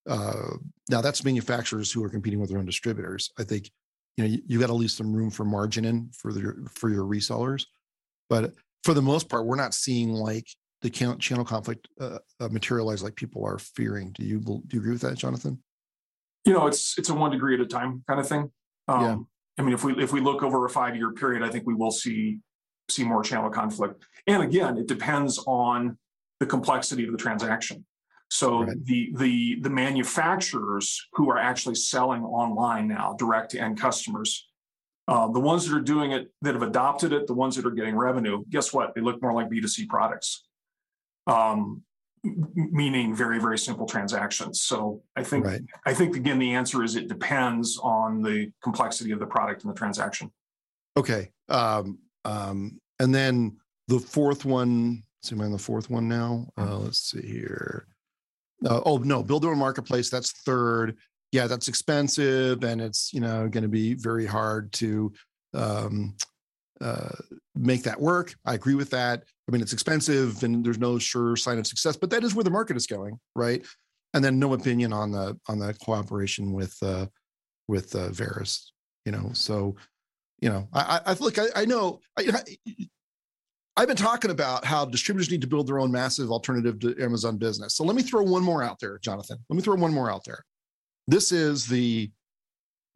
[0.08, 0.56] Uh,
[0.88, 3.30] now that's manufacturers who are competing with their own distributors.
[3.38, 3.70] I think
[4.16, 6.88] you know you, you got to leave some room for margin in for the for
[6.88, 7.66] your resellers,
[8.30, 10.48] but for the most part, we're not seeing like
[10.80, 14.12] the channel conflict uh, uh, materialize like people are fearing.
[14.12, 15.62] Do you do you agree with that, Jonathan?
[16.44, 18.50] You know, it's it's a one degree at a time kind of thing.
[18.86, 19.26] Um,
[19.58, 21.74] I mean, if we if we look over a five year period, I think we
[21.74, 22.38] will see
[22.88, 24.04] see more channel conflict.
[24.26, 25.98] And again, it depends on
[26.40, 27.84] the complexity of the transaction.
[28.30, 28.84] So right.
[28.84, 34.48] the the the manufacturers who are actually selling online now, direct to end customers,
[35.08, 37.70] uh, the ones that are doing it, that have adopted it, the ones that are
[37.70, 38.94] getting revenue, guess what?
[38.94, 40.44] They look more like B2C products,
[41.26, 41.82] um,
[42.22, 44.62] meaning very very simple transactions.
[44.62, 45.62] So I think right.
[45.86, 49.72] I think again the answer is it depends on the complexity of the product and
[49.72, 50.30] the transaction.
[50.98, 51.98] Okay, um,
[52.28, 53.56] um, and then
[53.88, 55.02] the fourth one.
[55.22, 56.46] See, am I on the fourth one now?
[56.56, 57.86] Uh, let's see here.
[58.64, 60.10] Uh, oh no, build their own marketplace.
[60.10, 60.96] That's third.
[61.32, 65.12] Yeah, that's expensive, and it's you know going to be very hard to
[65.54, 66.14] um,
[66.80, 67.10] uh,
[67.54, 68.34] make that work.
[68.44, 69.24] I agree with that.
[69.48, 71.96] I mean, it's expensive, and there's no sure sign of success.
[71.96, 73.64] But that is where the market is going, right?
[74.14, 77.06] And then no opinion on the on the cooperation with uh,
[77.66, 78.66] with uh, Varis.
[79.04, 79.76] You know, so
[80.40, 82.26] you know, I, I look, I, I know, I,
[83.76, 87.36] I've been talking about how distributors need to build their own massive alternative to Amazon
[87.36, 87.74] business.
[87.74, 89.38] So let me throw one more out there, Jonathan.
[89.48, 90.44] Let me throw one more out there.
[91.06, 92.10] This is the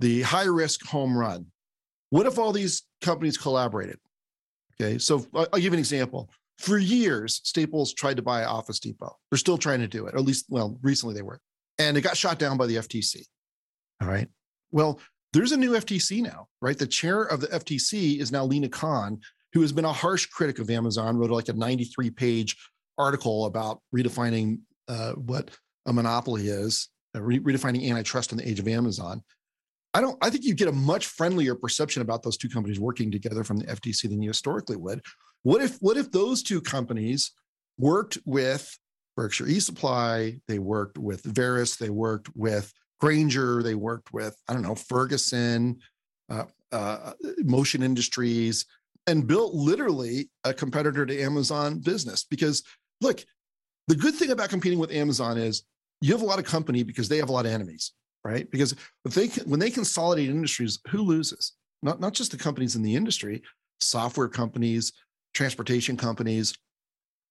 [0.01, 1.47] the high risk home run.
[2.11, 3.99] What if all these companies collaborated?
[4.81, 6.29] Okay, so I'll give an example.
[6.59, 9.17] For years, Staples tried to buy Office Depot.
[9.31, 11.41] They're still trying to do it, or at least, well, recently they were,
[11.79, 13.23] and it got shot down by the FTC.
[14.01, 14.29] All right.
[14.73, 15.01] Well,
[15.33, 16.79] there's a new FTC now, right?
[16.79, 19.19] The chair of the FTC is now Lina Khan,
[19.53, 22.57] who has been a harsh critic of Amazon, wrote like a 93 page
[22.99, 25.51] article about redefining uh, what
[25.87, 29.23] a monopoly is, uh, re- redefining antitrust in the age of Amazon.
[29.95, 30.17] I don't.
[30.23, 33.59] I think you get a much friendlier perception about those two companies working together from
[33.59, 35.03] the FTC than you historically would.
[35.43, 37.33] What if what if those two companies
[37.79, 38.79] worked with
[39.17, 40.41] Berkshire eSupply?
[40.49, 41.77] They worked with Varis.
[41.77, 43.63] They worked with Grainger.
[43.63, 45.79] They worked with I don't know Ferguson,
[46.31, 48.65] uh, uh, Motion Industries
[49.09, 52.25] and built literally a competitor to Amazon business.
[52.25, 52.63] Because
[53.01, 53.25] look,
[53.89, 55.65] the good thing about competing with Amazon is
[56.01, 57.93] you have a lot of company because they have a lot of enemies,
[58.25, 58.49] right?
[58.51, 61.53] Because if they when they consolidate industries, who loses?
[61.83, 63.43] Not not just the companies in the industry,
[63.81, 64.93] software companies,
[65.35, 66.55] transportation companies,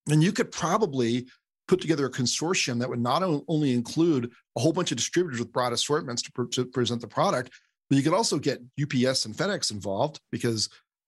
[0.09, 1.27] and you could probably
[1.71, 5.53] put together a consortium that would not only include a whole bunch of distributors with
[5.53, 7.49] broad assortments to, to present the product,
[7.89, 10.67] but you could also get UPS and FedEx involved because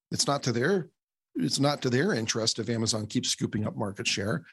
[0.10, 0.88] it's not to their
[1.36, 4.46] it's not to their interest if Amazon keeps scooping up market share.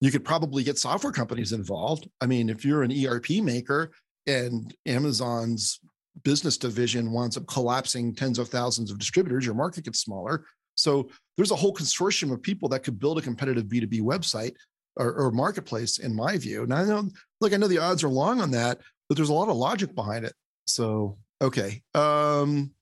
[0.00, 2.08] You could probably get software companies involved.
[2.20, 3.90] I mean, if you're an ERP maker
[4.28, 5.80] and Amazon's
[6.22, 10.44] business division winds up collapsing tens of thousands of distributors, your market gets smaller.
[10.76, 14.52] So there's a whole consortium of people that could build a competitive B2B website
[14.96, 16.62] or, or marketplace, in my view.
[16.62, 17.08] And I know,
[17.40, 18.78] look, I know the odds are long on that,
[19.08, 20.32] but there's a lot of logic behind it.
[20.66, 21.82] So okay.
[21.94, 22.72] Um,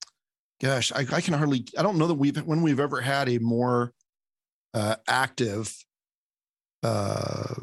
[0.61, 3.38] gosh, I, I, can hardly, I don't know that we've, when we've ever had a
[3.38, 3.92] more
[4.72, 5.74] uh, active
[6.83, 7.55] uh,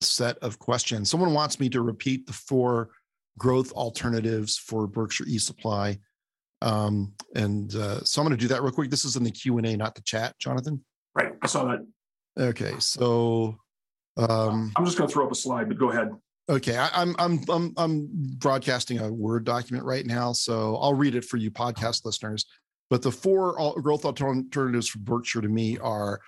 [0.00, 1.10] set of questions.
[1.10, 2.90] Someone wants me to repeat the four
[3.38, 5.98] growth alternatives for Berkshire eSupply.
[6.62, 8.90] Um, and uh, so I'm going to do that real quick.
[8.90, 10.84] This is in the Q&A, not the chat, Jonathan.
[11.14, 11.32] Right.
[11.42, 11.86] I saw that.
[12.38, 12.74] Okay.
[12.78, 13.58] So
[14.16, 16.10] um, I'm just going to throw up a slide, but go ahead.
[16.48, 21.14] Okay, I, am I'm I'm I'm broadcasting a Word document right now, so I'll read
[21.14, 22.44] it for you podcast listeners.
[22.90, 26.20] But the four growth alternatives for Berkshire to me are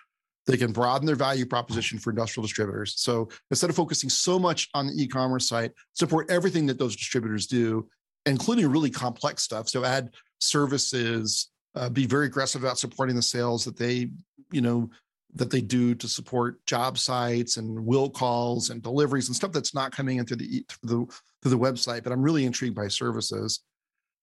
[0.46, 2.94] they can broaden their value proposition for industrial distributors.
[2.96, 7.46] So instead of focusing so much on the e-commerce site, support everything that those distributors
[7.46, 7.88] do,
[8.26, 9.68] including really complex stuff.
[9.68, 14.10] So add services, uh, be very aggressive about supporting the sales that they,
[14.52, 14.88] you know,
[15.36, 19.74] that they do to support job sites and will calls and deliveries and stuff that's
[19.74, 22.02] not coming in through the through the, through the website.
[22.02, 23.60] But I'm really intrigued by services.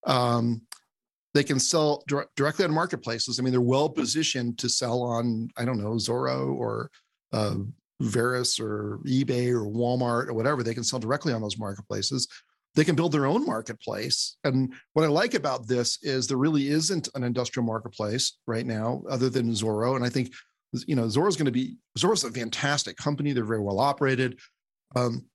[0.06, 0.64] Um,
[1.34, 3.40] they can sell dir- directly on marketplaces.
[3.40, 6.90] I mean, they're well positioned to sell on I don't know Zoro or
[7.32, 7.56] uh,
[8.02, 10.64] or eBay or Walmart or whatever.
[10.64, 12.28] They can sell directly on those marketplaces.
[12.76, 14.36] They can build their own marketplace.
[14.44, 19.04] And what I like about this is there really isn't an industrial marketplace right now
[19.10, 19.96] other than Zoro.
[19.96, 20.34] And I think
[20.88, 23.32] you know, Zoro's going to be Zoro's a fantastic company.
[23.34, 24.40] They're very well operated.
[24.96, 25.26] Um,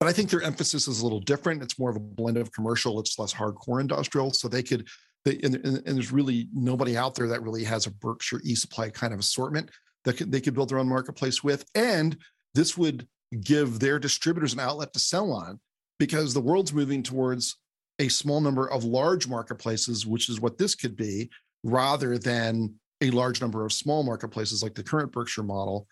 [0.00, 1.62] but I think their emphasis is a little different.
[1.62, 2.98] It's more of a blend of commercial.
[3.00, 4.32] It's less hardcore industrial.
[4.32, 4.88] So they could,
[5.24, 8.90] they, and, and, and there's really nobody out there that really has a Berkshire e-supply
[8.90, 9.70] kind of assortment
[10.04, 11.64] that could, they could build their own marketplace with.
[11.74, 12.16] And
[12.54, 13.06] this would
[13.40, 15.60] give their distributors an outlet to sell on
[15.98, 17.56] because the world's moving towards
[17.98, 21.30] a small number of large marketplaces, which is what this could be,
[21.62, 22.74] rather than
[23.04, 25.86] a large number of small marketplaces like the current Berkshire model,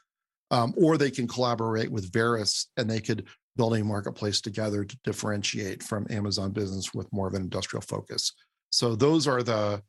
[0.50, 4.98] um, or they can collaborate with Varis and they could build a marketplace together to
[5.04, 8.32] differentiate from Amazon business with more of an industrial focus.
[8.70, 9.82] So those are the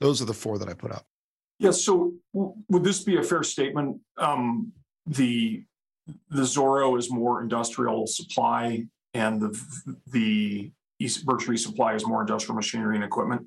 [0.00, 1.06] those are the four that I put up.
[1.58, 1.76] Yes.
[1.76, 4.00] Yeah, so w- would this be a fair statement?
[4.16, 4.72] Um,
[5.06, 5.64] the
[6.30, 12.56] the Zoro is more industrial supply, and the the East Birch Supply is more industrial
[12.56, 13.46] machinery and equipment.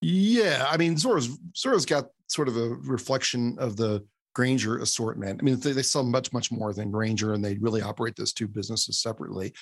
[0.00, 4.04] Yeah, I mean Zoro's Zoro's got sort of a reflection of the
[4.34, 5.40] Grainger assortment.
[5.40, 8.32] I mean, they, they sell much, much more than Grainger, and they really operate those
[8.32, 9.52] two businesses separately.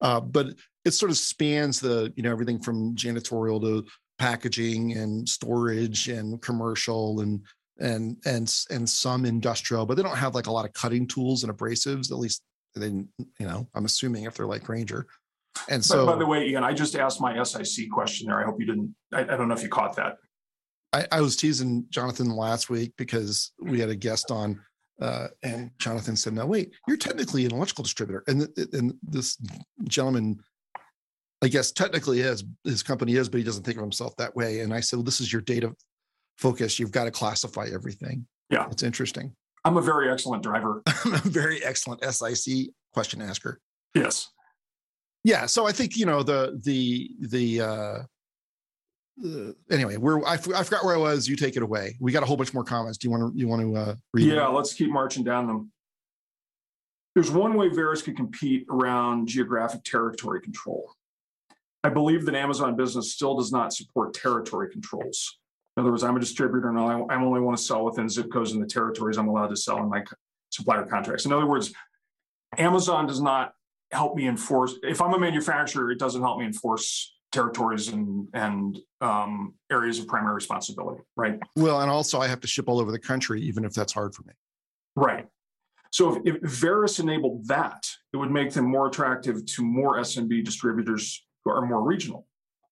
[0.00, 0.48] Uh, but
[0.84, 3.84] it sort of spans the, you know, everything from janitorial to
[4.18, 7.42] packaging and storage and commercial and
[7.80, 11.42] and and and some industrial, but they don't have like a lot of cutting tools
[11.42, 12.10] and abrasives.
[12.10, 12.42] At least
[12.74, 13.06] they, you
[13.40, 15.06] know, I'm assuming if they're like Grainger.
[15.68, 18.40] And so, by, by the way, Ian, I just asked my SIC question there.
[18.40, 18.94] I hope you didn't.
[19.12, 20.16] I, I don't know if you caught that.
[20.94, 24.60] I, I, was teasing Jonathan last week because we had a guest on,
[25.02, 29.36] uh, and Jonathan said, "No, wait, you're technically an electrical distributor." And and this
[29.88, 30.38] gentleman,
[31.42, 34.60] I guess, technically is his company is, but he doesn't think of himself that way.
[34.60, 35.74] And I said, "Well, this is your data
[36.38, 36.78] focus.
[36.78, 39.34] You've got to classify everything." Yeah, it's interesting.
[39.64, 40.82] I'm a very excellent driver.
[41.04, 43.60] I'm a very excellent SIC question asker.
[43.94, 44.30] Yes.
[45.24, 45.46] Yeah.
[45.46, 47.98] So I think you know the the the uh,
[49.22, 51.28] uh, anyway, we're I, I forgot where I was.
[51.28, 51.96] You take it away.
[52.00, 52.98] We got a whole bunch more comments.
[52.98, 54.26] Do you want to you want to uh, read?
[54.26, 54.54] Yeah, them?
[54.54, 55.70] let's keep marching down them.
[57.14, 60.90] There's one way Varis could compete around geographic territory control.
[61.84, 65.38] I believe that Amazon Business still does not support territory controls.
[65.76, 68.32] In other words, I'm a distributor and I, I only want to sell within zip
[68.32, 70.02] codes and the territories I'm allowed to sell in my
[70.50, 71.24] supplier contracts.
[71.24, 71.72] In other words,
[72.58, 73.54] Amazon does not
[73.92, 74.74] help me enforce.
[74.82, 80.06] If I'm a manufacturer, it doesn't help me enforce territories and and um, areas of
[80.06, 81.38] primary responsibility, right?
[81.56, 84.14] Well, and also I have to ship all over the country, even if that's hard
[84.14, 84.32] for me.
[84.96, 85.26] Right.
[85.90, 91.24] So if, if enabled that, it would make them more attractive to more SMB distributors
[91.44, 92.26] who are more regional.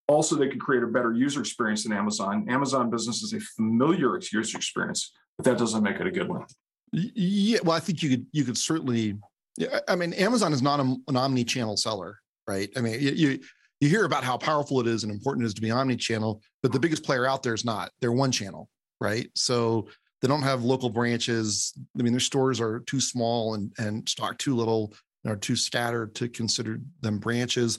[0.09, 2.47] Also, they could create a better user experience than Amazon.
[2.49, 6.45] Amazon Business is a familiar user experience, but that doesn't make it a good one.
[6.93, 9.17] Yeah, well, I think you could you could certainly.
[9.57, 12.71] Yeah, I mean, Amazon is not a, an omni-channel seller, right?
[12.77, 13.41] I mean, you you
[13.89, 16.80] hear about how powerful it is and important it is to be omni-channel, but the
[16.80, 17.91] biggest player out there is not.
[18.01, 18.68] They're one channel,
[19.01, 19.28] right?
[19.35, 19.89] So
[20.20, 21.72] they don't have local branches.
[21.99, 24.95] I mean, their stores are too small and and stock too little,
[25.26, 27.78] are too scattered to consider them branches.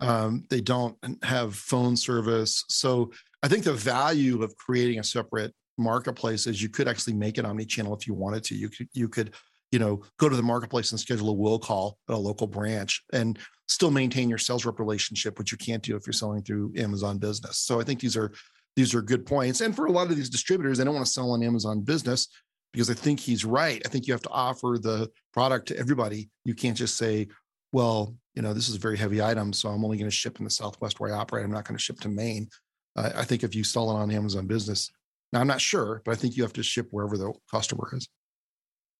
[0.00, 2.64] Um, they don't have phone service.
[2.68, 3.12] So
[3.42, 7.44] I think the value of creating a separate marketplace is you could actually make it
[7.44, 8.56] omni-channel if you wanted to.
[8.56, 9.34] You could you could
[9.72, 13.02] you know go to the marketplace and schedule a will call at a local branch
[13.12, 16.72] and still maintain your sales rep relationship, which you can't do if you're selling through
[16.76, 17.58] Amazon Business.
[17.58, 18.32] So I think these are
[18.76, 19.60] these are good points.
[19.60, 22.28] And for a lot of these distributors, they don't want to sell on Amazon Business
[22.72, 23.82] because I think he's right.
[23.84, 26.30] I think you have to offer the product to everybody.
[26.44, 27.28] You can't just say,
[27.72, 30.38] well, you know, this is a very heavy item, so I'm only going to ship
[30.38, 31.44] in the Southwest where I operate.
[31.44, 32.48] I'm not going to ship to Maine.
[32.94, 34.90] Uh, I think if you sell it on Amazon Business,
[35.32, 38.08] now I'm not sure, but I think you have to ship wherever the customer is.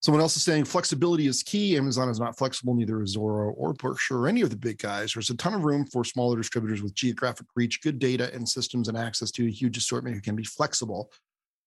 [0.00, 1.76] Someone else is saying flexibility is key.
[1.76, 5.12] Amazon is not flexible, neither is Zoro or Berkshire or any of the big guys.
[5.12, 8.88] There's a ton of room for smaller distributors with geographic reach, good data and systems,
[8.88, 11.10] and access to a huge assortment who can be flexible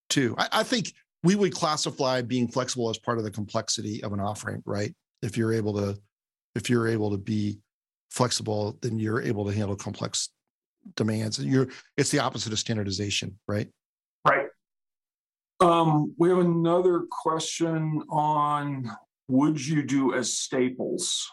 [0.09, 0.34] too.
[0.38, 4.21] I, I think we would classify being flexible as part of the complexity of an
[4.21, 4.93] offering, right?
[5.21, 5.99] If you're able to,
[6.55, 7.59] if you're able to be
[8.11, 10.29] flexible, then you're able to handle complex
[10.95, 11.39] demands.
[11.39, 11.67] And you're
[11.97, 13.67] it's the opposite of standardization, right?
[14.25, 14.47] Right.
[15.62, 18.91] Um, we have another question on
[19.28, 21.30] would you do as staples?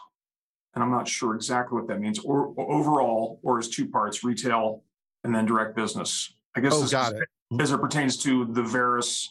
[0.75, 4.23] And I'm not sure exactly what that means, or, or overall, or as two parts,
[4.23, 4.83] retail
[5.23, 6.31] and then direct business.
[6.55, 7.61] I guess oh, this got is, it.
[7.61, 9.29] as it pertains to the Varis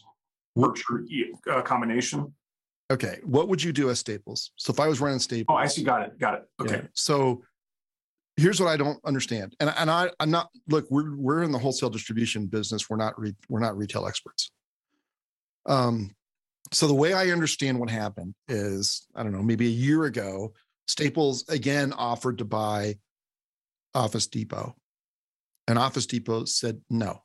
[0.57, 1.05] Berkshire
[1.49, 2.35] uh, combination.
[2.91, 4.51] Okay, what would you do as staples?
[4.57, 6.43] So if I was running staples, oh, I see, got it, got it.
[6.61, 6.89] Okay, yeah.
[6.95, 7.43] so
[8.37, 11.59] here's what I don't understand, and and I I'm not look we're we're in the
[11.59, 12.91] wholesale distribution business.
[12.91, 14.51] We're not re, we're not retail experts.
[15.69, 16.11] Um,
[16.73, 20.53] so the way I understand what happened is, I don't know, maybe a year ago,
[20.87, 22.97] Staples again offered to buy
[23.95, 24.75] Office Depot,
[25.67, 27.23] and Office Depot said no.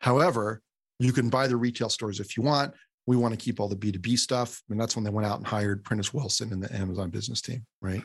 [0.00, 0.62] However,
[0.98, 2.74] you can buy the retail stores if you want.
[3.06, 4.62] We want to keep all the B2B stuff.
[4.68, 7.40] I mean, that's when they went out and hired Prentis Wilson and the Amazon business
[7.40, 8.02] team, right?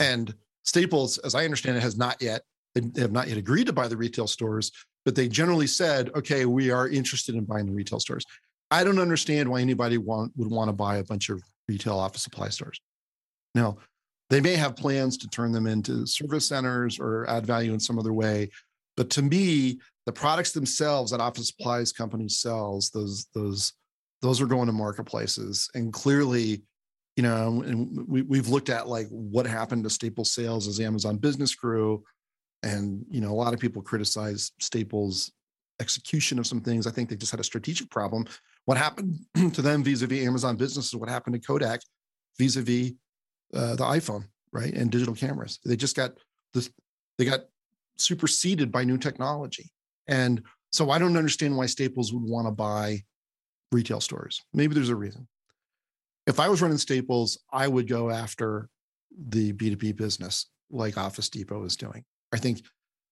[0.00, 2.42] And Staples, as I understand it, has not yet,
[2.74, 4.70] they have not yet agreed to buy the retail stores,
[5.04, 8.24] but they generally said, okay, we are interested in buying the retail stores.
[8.70, 12.22] I don't understand why anybody want, would want to buy a bunch of retail office
[12.22, 12.80] supply stores.
[13.54, 13.78] Now,
[14.30, 17.98] they may have plans to turn them into service centers or add value in some
[17.98, 18.50] other way.
[18.96, 23.72] But to me, the products themselves that office supplies companies sells, those, those,
[24.20, 25.70] those are going to marketplaces.
[25.74, 26.62] And clearly,
[27.16, 31.16] you know, and we, we've looked at like what happened to Staples sales as Amazon
[31.16, 32.04] business grew.
[32.62, 35.32] And you know, a lot of people criticize Staples'
[35.80, 36.86] execution of some things.
[36.86, 38.26] I think they just had a strategic problem.
[38.68, 39.20] What happened
[39.54, 41.80] to them vis-a-vis Amazon Business is what happened to Kodak
[42.38, 42.92] vis-a-vis
[43.54, 44.74] uh, the iPhone, right?
[44.74, 45.58] And digital cameras.
[45.64, 46.18] They just got
[46.52, 46.68] this.
[47.16, 47.44] They got
[47.96, 49.70] superseded by new technology.
[50.06, 53.04] And so I don't understand why Staples would want to buy
[53.72, 54.42] retail stores.
[54.52, 55.26] Maybe there's a reason.
[56.26, 58.68] If I was running Staples, I would go after
[59.18, 62.04] the B2B business like Office Depot is doing.
[62.34, 62.60] I think,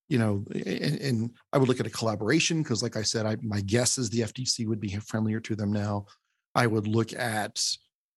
[0.09, 3.36] you know, and, and I would look at a collaboration because, like I said, I,
[3.42, 6.07] my guess is the FTC would be friendlier to them now.
[6.54, 7.62] I would look at,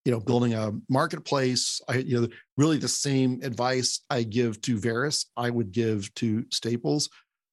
[0.05, 1.81] you know, building a marketplace.
[1.89, 2.27] I, you know,
[2.57, 7.09] really the same advice I give to Varis, I would give to Staples.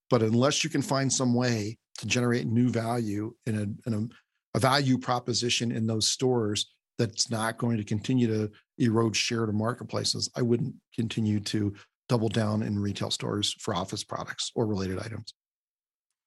[0.09, 4.57] But unless you can find some way to generate new value in a, in a,
[4.57, 9.51] a value proposition in those stores that's not going to continue to erode share to
[9.51, 11.73] marketplaces, I wouldn't continue to
[12.09, 15.33] double down in retail stores for office products or related items.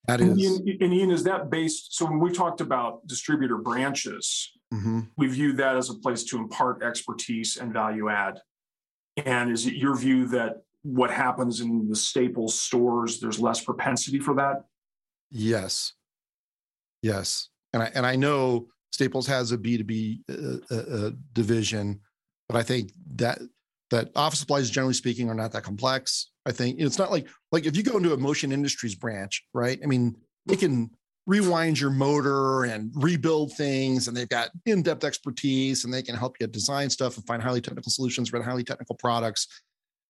[0.06, 1.94] That and Ian, and Ian, is that based?
[1.94, 5.00] So when we talked about distributor branches, mm-hmm.
[5.16, 8.40] we view that as a place to impart expertise and value add.
[9.24, 14.18] And is it your view that what happens in the Staples stores, there's less propensity
[14.18, 14.64] for that?
[15.30, 15.92] Yes.
[17.02, 17.48] Yes.
[17.72, 22.00] And I, and I know Staples has a B2B uh, uh, uh, division,
[22.48, 23.38] but I think that
[23.90, 26.30] that office supplies, generally speaking, are not that complex.
[26.46, 29.78] I think it's not like like if you go into a motion industries branch, right?
[29.82, 30.16] I mean,
[30.46, 30.90] they can
[31.26, 36.36] rewind your motor and rebuild things, and they've got in-depth expertise, and they can help
[36.40, 39.46] you design stuff and find highly technical solutions, run highly technical products.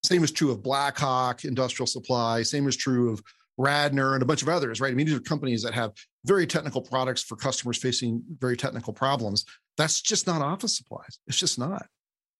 [0.04, 2.42] Same is true of Blackhawk Industrial Supply.
[2.42, 3.22] Same is true of
[3.58, 4.90] Radner and a bunch of others, right?
[4.90, 5.92] I mean, these are companies that have
[6.24, 9.44] very technical products for customers facing very technical problems.
[9.76, 11.18] That's just not office supplies.
[11.26, 11.86] It's just not.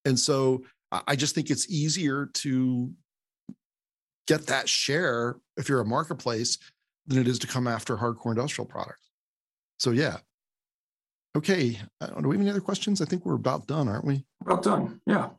[0.07, 0.63] And so
[0.93, 2.93] I just think it's easier to
[4.27, 6.59] get that share if you're a marketplace
[7.07, 9.11] than it is to come after hardcore industrial products.
[9.79, 10.19] So yeah.
[11.37, 11.79] Okay.
[12.01, 13.01] Do we have any other questions?
[13.01, 14.25] I think we're about done, aren't we?
[14.43, 15.01] About done.
[15.07, 15.31] Yeah.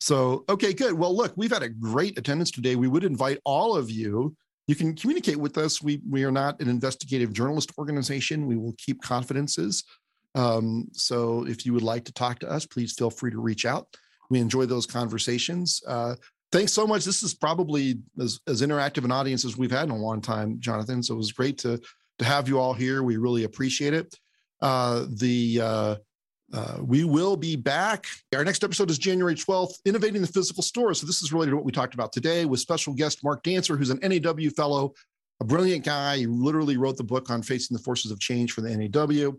[0.00, 0.92] So, okay, good.
[0.92, 2.76] Well, look, we've had a great attendance today.
[2.76, 4.36] We would invite all of you.
[4.66, 5.80] You can communicate with us.
[5.80, 8.46] We we are not an investigative journalist organization.
[8.46, 9.84] We will keep confidences.
[10.34, 13.64] Um, so, if you would like to talk to us, please feel free to reach
[13.64, 13.88] out.
[14.30, 15.82] We enjoy those conversations.
[15.86, 16.16] Uh,
[16.52, 17.04] thanks so much.
[17.04, 20.58] This is probably as, as interactive an audience as we've had in a long time,
[20.60, 21.02] Jonathan.
[21.02, 21.80] So it was great to
[22.18, 23.02] to have you all here.
[23.02, 24.18] We really appreciate it.
[24.62, 25.96] Uh, the uh,
[26.52, 28.06] uh, we will be back.
[28.34, 30.94] Our next episode is January 12th, Innovating the Physical Store.
[30.94, 33.76] So, this is related to what we talked about today with special guest Mark Dancer,
[33.76, 34.94] who's an NAW fellow,
[35.40, 36.18] a brilliant guy.
[36.18, 39.32] He literally wrote the book on facing the forces of change for the NAW.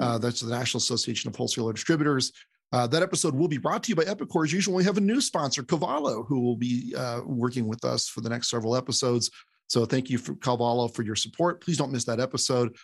[0.00, 2.32] Uh, that's the National Association of Wholesaler Distributors.
[2.72, 4.44] Uh, that episode will be brought to you by Epicor.
[4.44, 8.08] As usual, we have a new sponsor, Cavallo, who will be uh, working with us
[8.08, 9.30] for the next several episodes.
[9.68, 11.62] So thank you for Cavallo for your support.
[11.62, 12.76] Please don't miss that episode.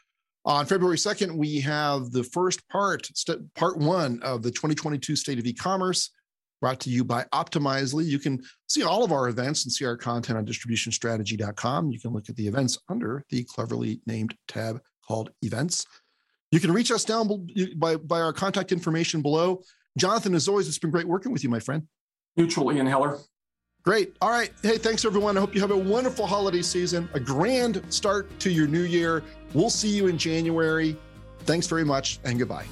[0.47, 5.39] On February 2nd, we have the first part, st- part one of the 2022 State
[5.39, 6.11] of E-commerce,
[6.61, 8.05] brought to you by Optimizely.
[8.05, 11.91] You can see all of our events and see our content on distributionstrategy.com.
[11.91, 15.87] You can look at the events under the cleverly named tab called Events.
[16.55, 19.61] You can reach us down by, by our contact information below.
[19.98, 21.82] Jonathan, as always, it's been great working with you, my friend.
[22.36, 23.18] Mutual Ian Heller.
[23.82, 24.16] Great.
[24.22, 24.52] All right.
[24.62, 25.36] Hey, thanks everyone.
[25.36, 29.24] I hope you have a wonderful holiday season, a grand start to your new year.
[29.52, 30.96] We'll see you in January.
[31.40, 32.66] Thanks very much and goodbye.